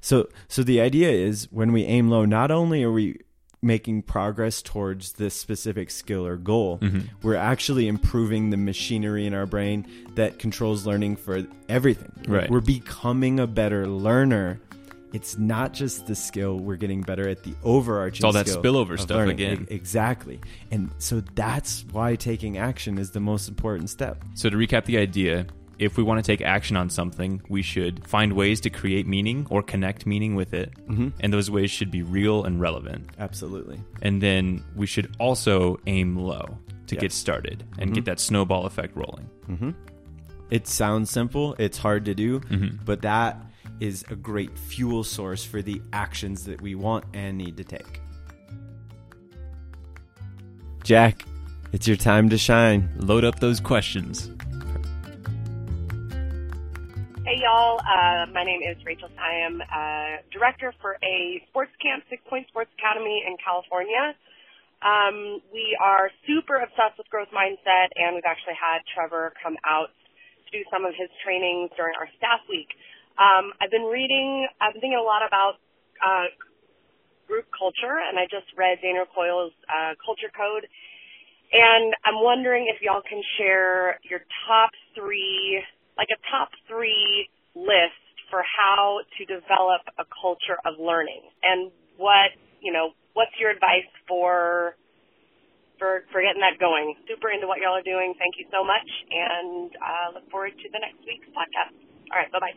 So, 0.00 0.28
so 0.48 0.62
the 0.62 0.80
idea 0.80 1.10
is 1.10 1.48
when 1.50 1.72
we 1.72 1.84
aim 1.84 2.08
low, 2.08 2.24
not 2.24 2.50
only 2.50 2.82
are 2.84 2.92
we 2.92 3.20
making 3.62 4.02
progress 4.02 4.62
towards 4.62 5.12
this 5.14 5.34
specific 5.34 5.90
skill 5.90 6.24
or 6.26 6.36
goal, 6.36 6.78
Mm-hmm. 6.78 7.00
we're 7.22 7.34
actually 7.34 7.88
improving 7.88 8.50
the 8.50 8.56
machinery 8.56 9.26
in 9.26 9.34
our 9.34 9.46
brain 9.46 9.86
that 10.14 10.38
controls 10.38 10.86
learning 10.86 11.16
for 11.16 11.44
everything. 11.68 12.12
Right. 12.28 12.48
We're 12.50 12.60
becoming 12.60 13.40
a 13.40 13.46
better 13.46 13.86
learner. 13.88 14.60
It's 15.12 15.38
not 15.38 15.72
just 15.72 16.06
the 16.06 16.14
skill; 16.14 16.58
we're 16.58 16.76
getting 16.76 17.00
better 17.00 17.26
at 17.28 17.42
the 17.44 17.54
overarching. 17.64 18.18
It's 18.18 18.24
all 18.24 18.32
that 18.32 18.46
spillover 18.46 19.00
stuff 19.00 19.16
learning. 19.16 19.34
again. 19.34 19.66
Exactly, 19.70 20.40
and 20.70 20.90
so 20.98 21.20
that's 21.34 21.84
why 21.90 22.16
taking 22.16 22.58
action 22.58 22.98
is 22.98 23.12
the 23.12 23.20
most 23.20 23.48
important 23.48 23.88
step. 23.88 24.22
So 24.34 24.50
to 24.50 24.56
recap 24.56 24.84
the 24.84 24.98
idea, 24.98 25.46
if 25.78 25.96
we 25.96 26.02
want 26.02 26.24
to 26.24 26.26
take 26.26 26.40
action 26.40 26.76
on 26.76 26.88
something, 26.90 27.42
we 27.48 27.62
should 27.62 28.06
find 28.06 28.32
ways 28.32 28.60
to 28.62 28.70
create 28.70 29.06
meaning 29.06 29.46
or 29.50 29.62
connect 29.62 30.06
meaning 30.06 30.34
with 30.34 30.54
it. 30.54 30.72
Mm-hmm. 30.88 31.08
And 31.20 31.32
those 31.32 31.50
ways 31.50 31.70
should 31.70 31.90
be 31.90 32.02
real 32.02 32.44
and 32.44 32.60
relevant. 32.60 33.10
Absolutely. 33.18 33.80
And 34.02 34.22
then 34.22 34.64
we 34.74 34.86
should 34.86 35.14
also 35.18 35.78
aim 35.86 36.16
low 36.16 36.58
to 36.86 36.94
Yes. 36.94 37.00
get 37.02 37.12
started 37.12 37.64
and 37.78 37.92
get 37.94 38.04
that 38.06 38.20
snowball 38.20 38.64
effect 38.66 38.96
rolling. 38.96 39.74
It 40.50 40.66
sounds 40.68 41.10
simple, 41.10 41.54
it's 41.58 41.76
hard 41.78 42.04
to 42.04 42.14
do, 42.14 42.40
Mm-hmm. 42.40 42.84
but 42.84 43.02
that 43.02 43.36
is 43.80 44.04
a 44.08 44.16
great 44.16 44.56
fuel 44.58 45.04
source 45.04 45.44
for 45.44 45.60
the 45.60 45.82
actions 45.92 46.44
that 46.44 46.62
we 46.62 46.74
want 46.74 47.04
and 47.12 47.36
need 47.36 47.56
to 47.58 47.64
take. 47.64 48.00
Jack, 50.84 51.24
it's 51.72 51.86
your 51.88 51.96
time 51.96 52.28
to 52.30 52.38
shine. 52.38 52.88
Load 52.96 53.24
up 53.24 53.40
those 53.40 53.58
questions. 53.60 54.30
Y'all, 57.46 57.78
uh, 57.78 58.26
my 58.34 58.42
name 58.42 58.58
is 58.58 58.74
Rachel. 58.82 59.06
I 59.14 59.46
am 59.46 59.62
uh, 59.62 60.18
director 60.34 60.74
for 60.82 60.98
a 60.98 61.38
sports 61.46 61.70
camp, 61.78 62.02
Six 62.10 62.18
Point 62.26 62.50
Sports 62.50 62.74
Academy 62.74 63.22
in 63.22 63.38
California. 63.38 64.18
Um, 64.82 65.38
we 65.54 65.78
are 65.78 66.10
super 66.26 66.58
obsessed 66.58 66.98
with 66.98 67.06
growth 67.06 67.30
mindset, 67.30 67.94
and 67.94 68.18
we've 68.18 68.26
actually 68.26 68.58
had 68.58 68.82
Trevor 68.90 69.30
come 69.38 69.54
out 69.62 69.94
to 69.94 70.48
do 70.50 70.66
some 70.74 70.82
of 70.82 70.98
his 70.98 71.06
trainings 71.22 71.70
during 71.78 71.94
our 71.94 72.10
staff 72.18 72.42
week. 72.50 72.74
Um, 73.14 73.54
I've 73.62 73.70
been 73.70 73.86
reading, 73.86 74.50
I've 74.58 74.74
been 74.74 74.82
thinking 74.82 74.98
a 74.98 75.06
lot 75.06 75.22
about 75.22 75.62
uh, 76.02 76.34
group 77.30 77.46
culture, 77.54 77.94
and 77.94 78.18
I 78.18 78.26
just 78.26 78.50
read 78.58 78.82
Daniel 78.82 79.06
Coyle's 79.06 79.54
uh, 79.70 79.94
Culture 80.02 80.34
Code, 80.34 80.66
and 81.54 81.94
I'm 82.02 82.18
wondering 82.26 82.66
if 82.66 82.82
y'all 82.82 83.06
can 83.06 83.22
share 83.38 84.02
your 84.02 84.26
top 84.50 84.74
three, 84.98 85.62
like 85.94 86.10
a 86.10 86.18
top 86.26 86.50
three 86.66 87.30
list 87.56 87.96
for 88.30 88.42
how 88.44 89.00
to 89.18 89.24
develop 89.24 89.80
a 89.98 90.04
culture 90.20 90.60
of 90.68 90.74
learning, 90.78 91.22
and 91.42 91.72
what 91.96 92.30
you 92.60 92.72
know, 92.72 92.90
what's 93.14 93.32
your 93.40 93.50
advice 93.50 93.88
for 94.06 94.76
for 95.78 96.04
for 96.12 96.20
getting 96.20 96.40
that 96.44 96.58
going? 96.60 96.94
Super 97.08 97.30
into 97.30 97.46
what 97.46 97.58
y'all 97.58 97.76
are 97.76 97.82
doing. 97.82 98.14
Thank 98.18 98.34
you 98.38 98.46
so 98.52 98.62
much, 98.64 98.88
and 99.10 99.70
uh, 99.80 100.14
look 100.14 100.30
forward 100.30 100.52
to 100.52 100.68
the 100.72 100.78
next 100.78 100.98
week's 101.06 101.28
podcast. 101.28 101.72
All 102.12 102.18
right, 102.18 102.30
bye 102.32 102.38
bye. 102.40 102.52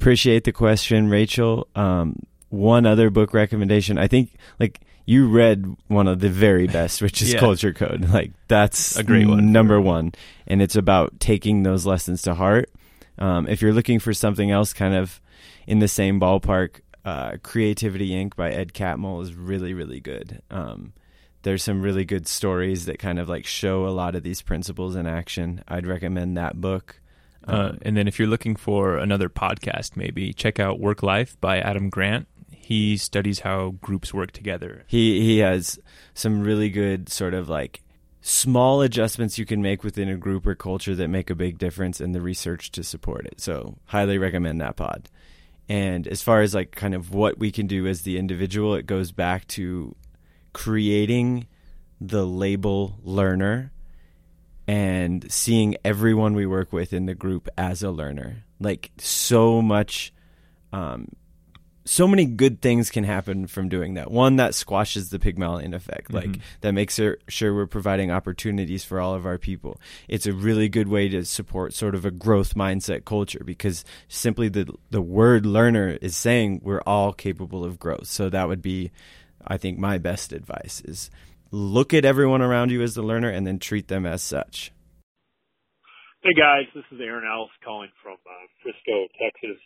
Appreciate 0.00 0.44
the 0.44 0.52
question, 0.52 1.08
Rachel. 1.10 1.66
Um, 1.74 2.16
one 2.50 2.86
other 2.86 3.10
book 3.10 3.34
recommendation. 3.34 3.98
I 3.98 4.06
think 4.08 4.30
like 4.60 4.80
you 5.06 5.28
read 5.28 5.66
one 5.88 6.06
of 6.06 6.20
the 6.20 6.28
very 6.28 6.66
best, 6.66 7.02
which 7.02 7.20
is 7.20 7.32
Yeah. 7.34 7.40
Culture 7.40 7.72
Code. 7.72 8.08
Like 8.10 8.32
that's 8.46 8.96
A 8.96 9.02
great 9.04 9.26
one. 9.26 9.52
number 9.52 9.80
one, 9.80 10.12
and 10.46 10.62
it's 10.62 10.76
about 10.76 11.18
taking 11.20 11.62
those 11.62 11.84
lessons 11.84 12.22
to 12.22 12.34
heart. 12.34 12.70
Um, 13.18 13.48
if 13.48 13.62
you're 13.62 13.72
looking 13.72 13.98
for 13.98 14.14
something 14.14 14.50
else, 14.50 14.72
kind 14.72 14.94
of 14.94 15.20
in 15.66 15.78
the 15.78 15.88
same 15.88 16.20
ballpark, 16.20 16.80
uh, 17.04 17.36
Creativity 17.42 18.10
Inc. 18.10 18.36
by 18.36 18.50
Ed 18.50 18.72
Catmull 18.72 19.22
is 19.22 19.34
really 19.34 19.74
really 19.74 20.00
good. 20.00 20.42
Um, 20.50 20.92
there's 21.42 21.62
some 21.62 21.82
really 21.82 22.04
good 22.04 22.26
stories 22.26 22.86
that 22.86 22.98
kind 22.98 23.18
of 23.18 23.28
like 23.28 23.46
show 23.46 23.86
a 23.86 23.90
lot 23.90 24.14
of 24.14 24.22
these 24.22 24.42
principles 24.42 24.96
in 24.96 25.06
action. 25.06 25.62
I'd 25.68 25.86
recommend 25.86 26.36
that 26.36 26.60
book. 26.60 27.00
Uh, 27.46 27.72
and 27.82 27.96
then 27.96 28.06
if 28.06 28.18
you're 28.18 28.28
looking 28.28 28.56
for 28.56 28.98
another 28.98 29.30
podcast, 29.30 29.96
maybe 29.96 30.34
check 30.34 30.60
out 30.60 30.80
WorkLife 30.80 31.36
by 31.40 31.58
Adam 31.58 31.88
Grant. 31.88 32.28
He 32.50 32.98
studies 32.98 33.40
how 33.40 33.70
groups 33.80 34.12
work 34.12 34.32
together. 34.32 34.84
He 34.86 35.22
he 35.22 35.38
has 35.38 35.78
some 36.12 36.42
really 36.42 36.68
good 36.68 37.08
sort 37.08 37.32
of 37.32 37.48
like 37.48 37.80
small 38.28 38.82
adjustments 38.82 39.38
you 39.38 39.46
can 39.46 39.62
make 39.62 39.82
within 39.82 40.10
a 40.10 40.16
group 40.16 40.46
or 40.46 40.54
culture 40.54 40.94
that 40.94 41.08
make 41.08 41.30
a 41.30 41.34
big 41.34 41.56
difference 41.56 41.98
and 41.98 42.14
the 42.14 42.20
research 42.20 42.70
to 42.70 42.84
support 42.84 43.24
it. 43.24 43.40
So 43.40 43.78
highly 43.86 44.18
recommend 44.18 44.60
that 44.60 44.76
pod. 44.76 45.08
And 45.66 46.06
as 46.06 46.20
far 46.20 46.42
as 46.42 46.54
like 46.54 46.72
kind 46.72 46.94
of 46.94 47.14
what 47.14 47.38
we 47.38 47.50
can 47.50 47.66
do 47.66 47.86
as 47.86 48.02
the 48.02 48.18
individual, 48.18 48.74
it 48.74 48.84
goes 48.84 49.12
back 49.12 49.46
to 49.48 49.96
creating 50.52 51.46
the 52.02 52.26
label 52.26 52.98
learner 53.02 53.72
and 54.66 55.30
seeing 55.32 55.76
everyone 55.82 56.34
we 56.34 56.44
work 56.44 56.70
with 56.70 56.92
in 56.92 57.06
the 57.06 57.14
group 57.14 57.48
as 57.56 57.82
a 57.82 57.90
learner. 57.90 58.44
Like 58.60 58.90
so 58.98 59.62
much 59.62 60.12
um, 60.70 61.08
so 61.88 62.06
many 62.06 62.26
good 62.26 62.60
things 62.60 62.90
can 62.90 63.04
happen 63.04 63.46
from 63.46 63.70
doing 63.70 63.94
that. 63.94 64.10
One 64.10 64.36
that 64.36 64.54
squashes 64.54 65.08
the 65.08 65.18
Pygmalion 65.18 65.72
effect, 65.72 66.12
like 66.12 66.38
that 66.60 66.72
makes 66.72 66.96
sure, 66.96 67.16
sure 67.28 67.54
we're 67.54 67.66
providing 67.66 68.10
opportunities 68.10 68.84
for 68.84 69.00
all 69.00 69.14
of 69.14 69.24
our 69.24 69.38
people. 69.38 69.80
It's 70.06 70.26
a 70.26 70.34
really 70.34 70.68
good 70.68 70.88
way 70.88 71.08
to 71.08 71.24
support 71.24 71.72
sort 71.72 71.94
of 71.94 72.04
a 72.04 72.10
growth 72.10 72.54
mindset 72.54 73.06
culture 73.06 73.42
because 73.42 73.86
simply 74.06 74.50
the 74.50 74.70
the 74.90 75.00
word 75.00 75.46
learner 75.46 75.96
is 76.02 76.14
saying 76.14 76.60
we're 76.62 76.82
all 76.82 77.14
capable 77.14 77.64
of 77.64 77.78
growth. 77.78 78.06
So 78.06 78.28
that 78.28 78.48
would 78.48 78.60
be, 78.60 78.90
I 79.46 79.56
think, 79.56 79.78
my 79.78 79.96
best 79.96 80.34
advice 80.34 80.82
is 80.84 81.10
look 81.50 81.94
at 81.94 82.04
everyone 82.04 82.42
around 82.42 82.70
you 82.70 82.82
as 82.82 82.96
the 82.96 83.02
learner 83.02 83.30
and 83.30 83.46
then 83.46 83.58
treat 83.58 83.88
them 83.88 84.04
as 84.04 84.22
such. 84.22 84.72
Hey 86.20 86.34
guys, 86.34 86.66
this 86.74 86.84
is 86.92 87.00
Aaron 87.00 87.24
Ellis 87.24 87.48
calling 87.64 87.90
from 88.02 88.18
uh, 88.26 88.46
Frisco, 88.62 89.06
Texas. 89.18 89.56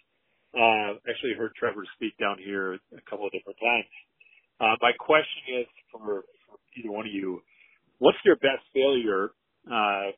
Uh, 0.52 1.00
actually 1.08 1.32
heard 1.36 1.52
Trevor 1.56 1.84
speak 1.96 2.12
down 2.18 2.36
here 2.38 2.74
a 2.74 3.00
couple 3.08 3.26
of 3.26 3.32
different 3.32 3.58
times. 3.58 3.88
Uh, 4.60 4.76
my 4.80 4.92
question 4.92 5.64
is 5.64 5.66
for, 5.90 6.24
for 6.46 6.60
either 6.76 6.92
one 6.92 7.06
of 7.06 7.12
you, 7.12 7.42
what's 7.98 8.18
your 8.24 8.36
best 8.36 8.60
failure? 8.74 9.32
Uh, 9.64 10.12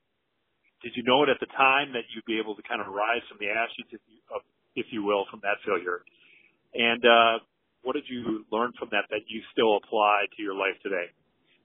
did 0.83 0.93
you 0.97 1.03
know 1.05 1.23
it 1.23 1.31
at 1.31 1.39
the 1.41 1.47
time 1.57 1.93
that 1.93 2.05
you'd 2.13 2.27
be 2.27 2.39
able 2.39 2.55
to 2.57 2.63
kind 2.63 2.81
of 2.81 2.89
rise 2.89 3.23
from 3.29 3.39
the 3.41 3.49
ashes, 3.49 3.87
if 3.91 4.01
you, 4.11 4.19
uh, 4.35 4.43
if 4.75 4.87
you 4.91 5.05
will, 5.05 5.25
from 5.31 5.41
that 5.43 5.63
failure? 5.65 6.03
And 6.75 7.05
uh, 7.05 7.39
what 7.83 7.95
did 7.95 8.05
you 8.09 8.45
learn 8.51 8.73
from 8.79 8.89
that 8.91 9.05
that 9.11 9.25
you 9.29 9.41
still 9.53 9.77
apply 9.77 10.27
to 10.37 10.43
your 10.43 10.55
life 10.55 10.77
today? 10.83 11.15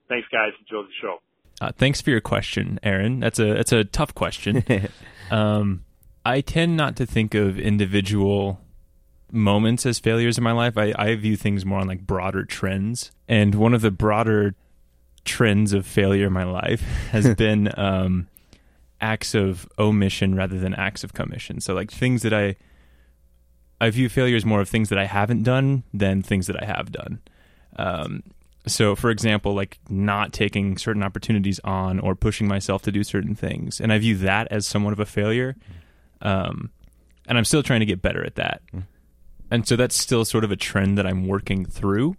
Thanks, 0.08 0.28
guys. 0.30 0.52
Enjoy 0.60 0.86
the 0.86 0.94
show. 1.02 1.18
Uh, 1.60 1.72
thanks 1.76 2.00
for 2.00 2.10
your 2.10 2.20
question, 2.20 2.78
Aaron. 2.82 3.20
That's 3.20 3.38
a 3.38 3.54
that's 3.54 3.72
a 3.72 3.84
tough 3.84 4.14
question. 4.14 4.64
um, 5.30 5.84
I 6.30 6.42
tend 6.42 6.76
not 6.76 6.94
to 6.96 7.06
think 7.06 7.34
of 7.34 7.58
individual 7.58 8.60
moments 9.32 9.84
as 9.84 9.98
failures 9.98 10.38
in 10.38 10.44
my 10.44 10.52
life. 10.52 10.78
I, 10.78 10.94
I 10.96 11.16
view 11.16 11.36
things 11.36 11.66
more 11.66 11.80
on 11.80 11.88
like 11.88 12.06
broader 12.06 12.44
trends, 12.44 13.10
and 13.26 13.56
one 13.56 13.74
of 13.74 13.80
the 13.80 13.90
broader 13.90 14.54
trends 15.24 15.72
of 15.72 15.84
failure 15.84 16.28
in 16.28 16.32
my 16.32 16.44
life 16.44 16.82
has 17.10 17.34
been 17.34 17.72
um, 17.76 18.28
acts 19.00 19.34
of 19.34 19.68
omission 19.76 20.36
rather 20.36 20.56
than 20.56 20.72
acts 20.72 21.02
of 21.02 21.14
commission. 21.14 21.60
So 21.60 21.74
like 21.74 21.90
things 21.90 22.22
that 22.22 22.32
I 22.32 22.54
I 23.80 23.90
view 23.90 24.08
failures 24.08 24.44
more 24.44 24.60
of 24.60 24.68
things 24.68 24.88
that 24.90 24.98
I 24.98 25.06
haven't 25.06 25.42
done 25.42 25.82
than 25.92 26.22
things 26.22 26.46
that 26.46 26.62
I 26.62 26.64
have 26.64 26.92
done. 26.92 27.20
Um, 27.74 28.22
so 28.66 28.94
for 28.94 29.10
example 29.10 29.54
like 29.54 29.78
not 29.88 30.32
taking 30.32 30.76
certain 30.76 31.02
opportunities 31.02 31.58
on 31.64 31.98
or 31.98 32.14
pushing 32.14 32.46
myself 32.46 32.82
to 32.82 32.92
do 32.92 33.02
certain 33.02 33.34
things 33.34 33.80
and 33.80 33.90
i 33.90 33.98
view 33.98 34.14
that 34.14 34.46
as 34.50 34.66
somewhat 34.66 34.92
of 34.92 35.00
a 35.00 35.06
failure 35.06 35.56
um, 36.22 36.70
and 37.26 37.38
i'm 37.38 37.44
still 37.44 37.62
trying 37.62 37.80
to 37.80 37.86
get 37.86 38.02
better 38.02 38.24
at 38.24 38.34
that. 38.36 38.62
And 39.52 39.66
so 39.66 39.74
that's 39.74 39.96
still 39.96 40.24
sort 40.24 40.44
of 40.44 40.50
a 40.52 40.56
trend 40.56 40.96
that 40.98 41.06
i'm 41.06 41.26
working 41.26 41.64
through. 41.64 42.16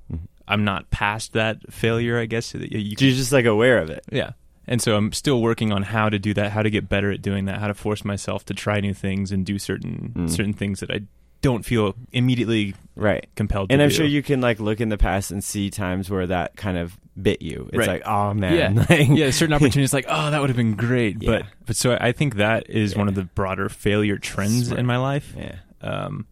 I'm 0.48 0.64
not 0.66 0.90
past 0.92 1.34
that 1.34 1.58
failure 1.72 2.20
i 2.20 2.26
guess 2.26 2.54
you, 2.54 2.62
you 2.62 2.96
You're 3.00 3.16
just 3.16 3.32
like 3.32 3.46
aware 3.46 3.78
of 3.78 3.90
it. 3.90 4.04
yeah. 4.12 4.32
And 4.68 4.82
so 4.82 4.96
i'm 4.98 5.12
still 5.12 5.42
working 5.42 5.72
on 5.72 5.84
how 5.84 6.10
to 6.10 6.20
do 6.20 6.34
that 6.34 6.52
how 6.52 6.62
to 6.62 6.70
get 6.70 6.88
better 6.90 7.12
at 7.12 7.22
doing 7.22 7.46
that 7.46 7.60
how 7.60 7.68
to 7.68 7.74
force 7.74 8.04
myself 8.06 8.46
to 8.46 8.54
try 8.54 8.80
new 8.80 8.94
things 8.94 9.32
and 9.32 9.46
do 9.46 9.58
certain 9.60 10.14
Mm. 10.16 10.30
certain 10.30 10.54
things 10.54 10.80
that 10.82 10.92
i 10.92 11.02
don't 11.42 11.64
feel 11.66 11.96
immediately 12.12 12.76
Right. 12.96 13.28
compelled 13.36 13.70
to 13.70 13.74
And 13.74 13.82
I'm 13.82 13.90
do. 13.90 13.96
sure 13.96 14.06
you 14.06 14.22
can 14.22 14.42
like 14.42 14.60
look 14.60 14.80
in 14.80 14.90
the 14.90 14.98
past 14.98 15.32
and 15.32 15.44
see 15.44 15.70
times 15.72 16.10
where 16.10 16.28
that 16.28 16.56
kind 16.56 16.78
of 16.78 16.98
bit 17.20 17.42
you. 17.42 17.68
It's 17.74 17.78
Right. 17.80 17.88
like, 17.88 18.04
oh 18.06 18.34
man, 18.34 18.76
Yeah, 18.78 18.86
like, 18.90 19.08
yeah. 19.10 19.32
Certain 19.32 19.54
opportunities, 19.54 19.94
like 19.94 20.06
oh, 20.08 20.32
that 20.32 20.40
would 20.40 20.50
have 20.50 20.58
been 20.58 20.76
great, 20.76 21.22
Yeah. 21.22 21.32
but 21.40 21.46
but 21.66 21.76
so 21.76 21.98
I 22.00 22.12
think 22.12 22.36
that 22.36 22.70
is 22.70 22.96
one 22.96 23.08
of 23.08 23.16
the 23.16 23.24
broader 23.24 23.70
failure 23.70 24.18
trends 24.18 24.68
Smart. 24.68 24.80
in 24.80 24.86
my 24.86 24.98
life. 24.98 25.34
yeah. 25.38 25.56
Um, 25.82 26.28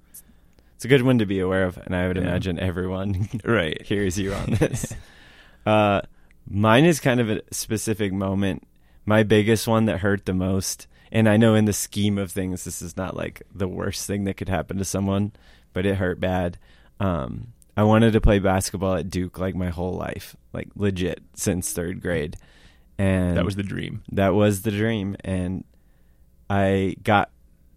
It's 0.76 0.86
a 0.86 0.88
good 0.88 1.02
one 1.02 1.18
to 1.20 1.26
be 1.26 1.40
aware 1.40 1.66
of, 1.66 1.78
and 1.78 1.96
I 1.96 2.08
would 2.08 2.16
Yeah. 2.18 2.24
imagine 2.24 2.60
everyone 2.60 3.28
right. 3.44 3.82
hears 3.82 4.18
you 4.20 4.34
on 4.34 4.46
this. 4.60 4.94
uh, 5.66 6.02
mine 6.50 6.86
is 6.86 7.00
kind 7.00 7.20
of 7.20 7.30
a 7.30 7.42
specific 7.52 8.14
moment. 8.14 8.64
My 9.06 9.24
biggest 9.24 9.68
one 9.68 9.86
that 9.86 10.00
hurt 10.00 10.26
the 10.26 10.34
most, 10.34 10.88
and 11.12 11.28
I 11.30 11.38
know 11.38 11.56
in 11.56 11.66
the 11.66 11.74
scheme 11.74 12.18
of 12.18 12.32
things, 12.32 12.64
this 12.64 12.82
is 12.82 12.96
not 12.98 13.16
like 13.16 13.42
the 13.54 13.68
worst 13.68 14.06
thing 14.08 14.24
that 14.26 14.38
could 14.38 14.50
happen 14.50 14.78
to 14.78 14.86
someone, 14.86 15.32
but 15.74 15.86
it 15.86 15.96
hurt 15.96 16.20
bad. 16.20 16.58
Um, 17.00 17.54
I 17.78 17.84
wanted 17.84 18.14
to 18.14 18.22
play 18.22 18.40
basketball 18.40 18.96
at 18.96 19.10
Duke 19.10 19.40
like 19.40 19.56
my 19.56 19.70
whole 19.70 19.94
life, 19.94 20.36
like 20.54 20.68
legit 20.76 21.22
since 21.34 21.72
third 21.72 22.02
grade, 22.02 22.36
and 22.98 23.38
That 23.38 23.46
was 23.46 23.56
the 23.56 23.64
dream. 23.64 24.04
that 24.12 24.34
was 24.36 24.64
the 24.64 24.72
dream 24.72 25.16
and 25.24 25.64
i 26.50 26.96
got 27.04 27.30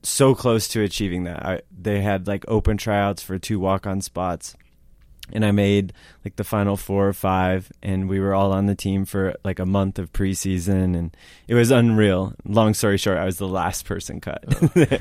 so 0.02 0.34
close 0.34 0.66
to 0.68 0.82
achieving 0.82 1.24
that 1.24 1.44
I, 1.44 1.60
they 1.70 2.00
had 2.00 2.26
like 2.26 2.44
open 2.48 2.76
tryouts 2.76 3.22
for 3.22 3.38
two 3.38 3.60
walk-on 3.60 4.00
spots 4.00 4.56
and 5.32 5.44
i 5.44 5.50
made 5.50 5.92
like 6.24 6.36
the 6.36 6.44
final 6.44 6.76
four 6.76 7.06
or 7.08 7.12
five 7.12 7.70
and 7.82 8.08
we 8.08 8.18
were 8.18 8.34
all 8.34 8.52
on 8.52 8.66
the 8.66 8.74
team 8.74 9.04
for 9.04 9.34
like 9.44 9.58
a 9.58 9.66
month 9.66 9.98
of 9.98 10.12
preseason 10.12 10.96
and 10.96 11.16
it 11.48 11.54
was 11.54 11.70
unreal. 11.70 12.34
Long 12.44 12.74
story 12.74 12.98
short 12.98 13.18
i 13.18 13.24
was 13.24 13.38
the 13.38 13.48
last 13.48 13.84
person 13.84 14.20
cut. 14.20 14.44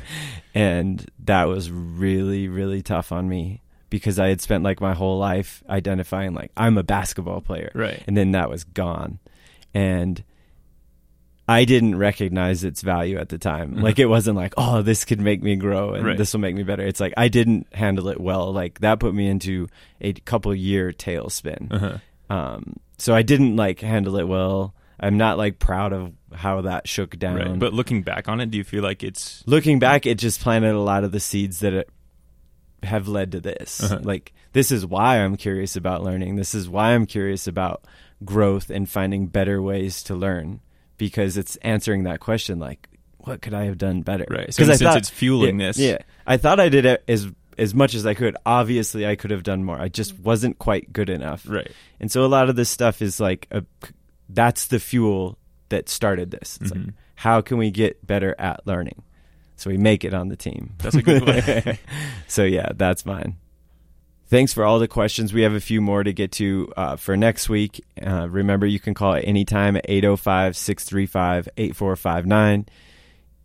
And 0.54 1.10
that 1.24 1.46
was 1.46 1.72
really 1.72 2.48
really 2.48 2.82
tough 2.82 3.12
on 3.12 3.30
me 3.30 3.62
because 3.90 4.20
i 4.20 4.28
had 4.28 4.42
spent 4.42 4.64
like 4.64 4.82
my 4.82 4.94
whole 4.94 5.18
life 5.18 5.64
identifying 5.70 6.34
like 6.34 6.52
i'm 6.58 6.78
a 6.78 6.84
basketball 6.84 7.42
player. 7.42 7.72
Right. 7.74 8.04
and 8.08 8.16
then 8.18 8.32
that 8.32 8.50
was 8.50 8.64
gone. 8.64 9.20
And 9.74 10.24
i 11.52 11.66
didn't 11.66 11.98
recognize 11.98 12.64
its 12.64 12.82
value 12.82 13.18
at 13.18 13.30
the 13.30 13.38
time 13.38 13.76
like 13.76 14.00
it 14.00 14.06
wasn't 14.08 14.36
like 14.36 14.54
oh 14.58 14.82
this 14.82 15.06
could 15.06 15.20
make 15.22 15.42
me 15.44 15.56
grow 15.56 15.90
and 15.90 15.98
Mm-hmm. 15.98 16.08
Right. 16.08 16.18
this 16.18 16.34
will 16.34 16.40
make 16.42 16.56
me 16.56 16.64
better 16.64 16.84
it's 16.84 17.00
like 17.00 17.14
i 17.18 17.28
didn't 17.28 17.68
handle 17.74 18.08
it 18.08 18.20
well 18.20 18.52
like 18.54 18.80
that 18.80 19.00
put 19.00 19.14
me 19.14 19.28
into 19.28 19.68
a 20.00 20.14
couple 20.14 20.54
year 20.56 20.92
tailspin 20.92 21.72
Uh-huh. 21.72 21.98
um 22.36 22.76
so 22.98 23.14
i 23.14 23.22
didn't 23.22 23.56
like 23.56 23.80
handle 23.82 24.18
it 24.18 24.28
well 24.28 24.74
i'm 25.00 25.18
not 25.18 25.38
like 25.38 25.60
proud 25.60 25.94
of 25.94 26.12
how 26.34 26.62
that 26.62 26.88
shook 26.88 27.18
down 27.20 27.36
Right. 27.36 27.60
But 27.60 27.74
looking 27.74 28.04
back 28.04 28.30
on 28.30 28.40
it, 28.40 28.52
do 28.52 28.58
you 28.58 28.64
feel 28.64 28.84
like 28.84 29.04
it's 29.04 29.44
looking 29.46 29.80
back, 29.80 30.06
it 30.06 30.18
just 30.18 30.40
planted 30.40 30.72
a 30.76 30.80
lot 30.80 31.04
of 31.04 31.12
the 31.12 31.20
seeds 31.20 31.60
that 31.60 31.74
it 31.74 31.90
have 32.84 33.08
led 33.10 33.34
to 33.34 33.40
this. 33.42 33.84
Uh-huh. 33.84 34.00
Like 34.02 34.32
this 34.54 34.72
is 34.72 34.86
why 34.86 35.18
I'm 35.18 35.36
curious 35.36 35.76
about 35.76 36.04
learning. 36.04 36.36
This 36.38 36.56
is 36.56 36.70
why 36.70 36.92
I'm 36.94 37.06
curious 37.06 37.48
about 37.48 37.84
growth 38.24 38.70
and 38.70 38.88
finding 38.90 39.28
better 39.28 39.62
ways 39.62 40.04
to 40.04 40.16
learn 40.16 40.62
because 41.02 41.36
it's 41.36 41.56
answering 41.64 42.04
that 42.04 42.20
question 42.20 42.60
like 42.60 42.88
what 43.18 43.42
could 43.42 43.56
I 43.56 43.66
have 43.66 43.78
done 43.80 44.02
better? 44.04 44.26
Right. 44.30 44.54
So 44.54 44.60
'Cause 44.64 44.68
in 44.68 44.72
I 44.72 44.74
a 44.74 44.78
sense, 44.78 44.88
thought- 44.90 44.98
it's 44.98 45.10
fueling 45.10 45.60
yeah, 45.60 45.68
this. 45.68 45.78
Yeah. 45.80 45.98
I 46.28 46.38
thought 46.38 46.60
I 46.60 46.70
did 46.70 46.86
it 46.86 47.04
as 47.08 47.28
as 47.58 47.74
much 47.74 47.96
as 47.96 48.06
I 48.06 48.14
could. 48.14 48.36
Obviously, 48.46 49.06
I 49.08 49.16
could 49.16 49.32
have 49.32 49.42
done 49.44 49.64
more. 49.64 49.80
I 49.80 49.90
just 49.90 50.18
wasn't 50.20 50.58
quite 50.60 50.94
good 50.94 51.10
enough. 51.10 51.44
right? 51.48 51.72
And 52.00 52.12
so 52.12 52.24
a 52.24 52.28
lot 52.28 52.50
of 52.50 52.56
this 52.56 52.70
stuff 52.70 53.02
is 53.02 53.20
like 53.20 53.48
a, 53.52 53.64
that's 54.30 54.68
the 54.68 54.80
fuel 54.80 55.38
that 55.70 55.90
started 55.90 56.30
this. 56.32 56.58
It's 56.62 56.72
like 56.72 56.82
Mhm. 56.82 56.94
how 57.16 57.42
can 57.42 57.58
we 57.58 57.72
get 57.72 58.06
better 58.06 58.36
at 58.40 58.66
learning? 58.68 59.02
So 59.56 59.70
we 59.72 59.78
make 59.78 60.04
it 60.06 60.14
on 60.14 60.30
the 60.30 60.36
team. 60.38 60.74
That's 60.80 60.96
a 60.96 61.02
good 61.02 61.24
way. 61.28 61.80
so 62.28 62.44
yeah, 62.44 62.70
that's 62.76 63.06
mine. 63.06 63.38
Thanks 64.32 64.54
for 64.54 64.64
all 64.64 64.80
the 64.80 64.88
questions. 64.88 65.34
We 65.34 65.42
have 65.42 65.56
a 65.56 65.60
few 65.60 65.82
more 65.82 66.06
to 66.06 66.14
get 66.14 66.32
to 66.34 66.72
uh, 66.78 66.96
for 66.96 67.18
next 67.18 67.50
week. 67.50 67.84
Uh, 68.02 68.30
remember, 68.30 68.66
you 68.66 68.80
can 68.80 68.94
call 68.94 69.14
at 69.14 69.28
any 69.28 69.44
time 69.44 69.76
at 69.76 69.84
805 69.90 70.56
635 70.56 71.50
8459. 71.58 72.66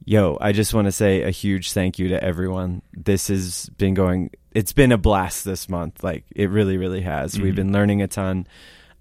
Yo, 0.05 0.39
I 0.41 0.53
just 0.53 0.73
want 0.73 0.85
to 0.85 0.93
say 0.93 1.23
a 1.23 1.31
huge 1.33 1.73
thank 1.73 1.99
you 1.99 2.07
to 2.11 2.23
everyone. 2.23 2.83
This 2.93 3.27
has 3.27 3.69
been 3.71 3.95
going, 3.95 4.31
it's 4.53 4.73
been 4.73 4.93
a 4.93 4.97
blast 4.97 5.45
this 5.45 5.69
month. 5.69 6.05
Like, 6.05 6.23
it 6.37 6.51
really, 6.51 6.77
really 6.77 7.01
has. 7.01 7.37
We've 7.37 7.53
Mhm. 7.53 7.57
been 7.57 7.73
learning 7.73 8.03
a 8.03 8.07
ton 8.07 8.47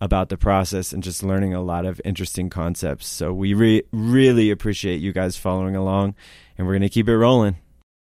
about 0.01 0.29
the 0.29 0.37
process 0.37 0.91
and 0.91 1.03
just 1.03 1.21
learning 1.21 1.53
a 1.53 1.61
lot 1.61 1.85
of 1.85 2.01
interesting 2.03 2.49
concepts. 2.49 3.05
So, 3.05 3.31
we 3.31 3.53
re- 3.53 3.83
really 3.91 4.49
appreciate 4.49 5.01
you 5.01 5.13
guys 5.13 5.37
following 5.37 5.75
along, 5.75 6.15
and 6.57 6.65
we're 6.65 6.73
going 6.73 6.81
to 6.81 6.89
keep 6.89 7.07
it 7.07 7.15
rolling. 7.15 7.57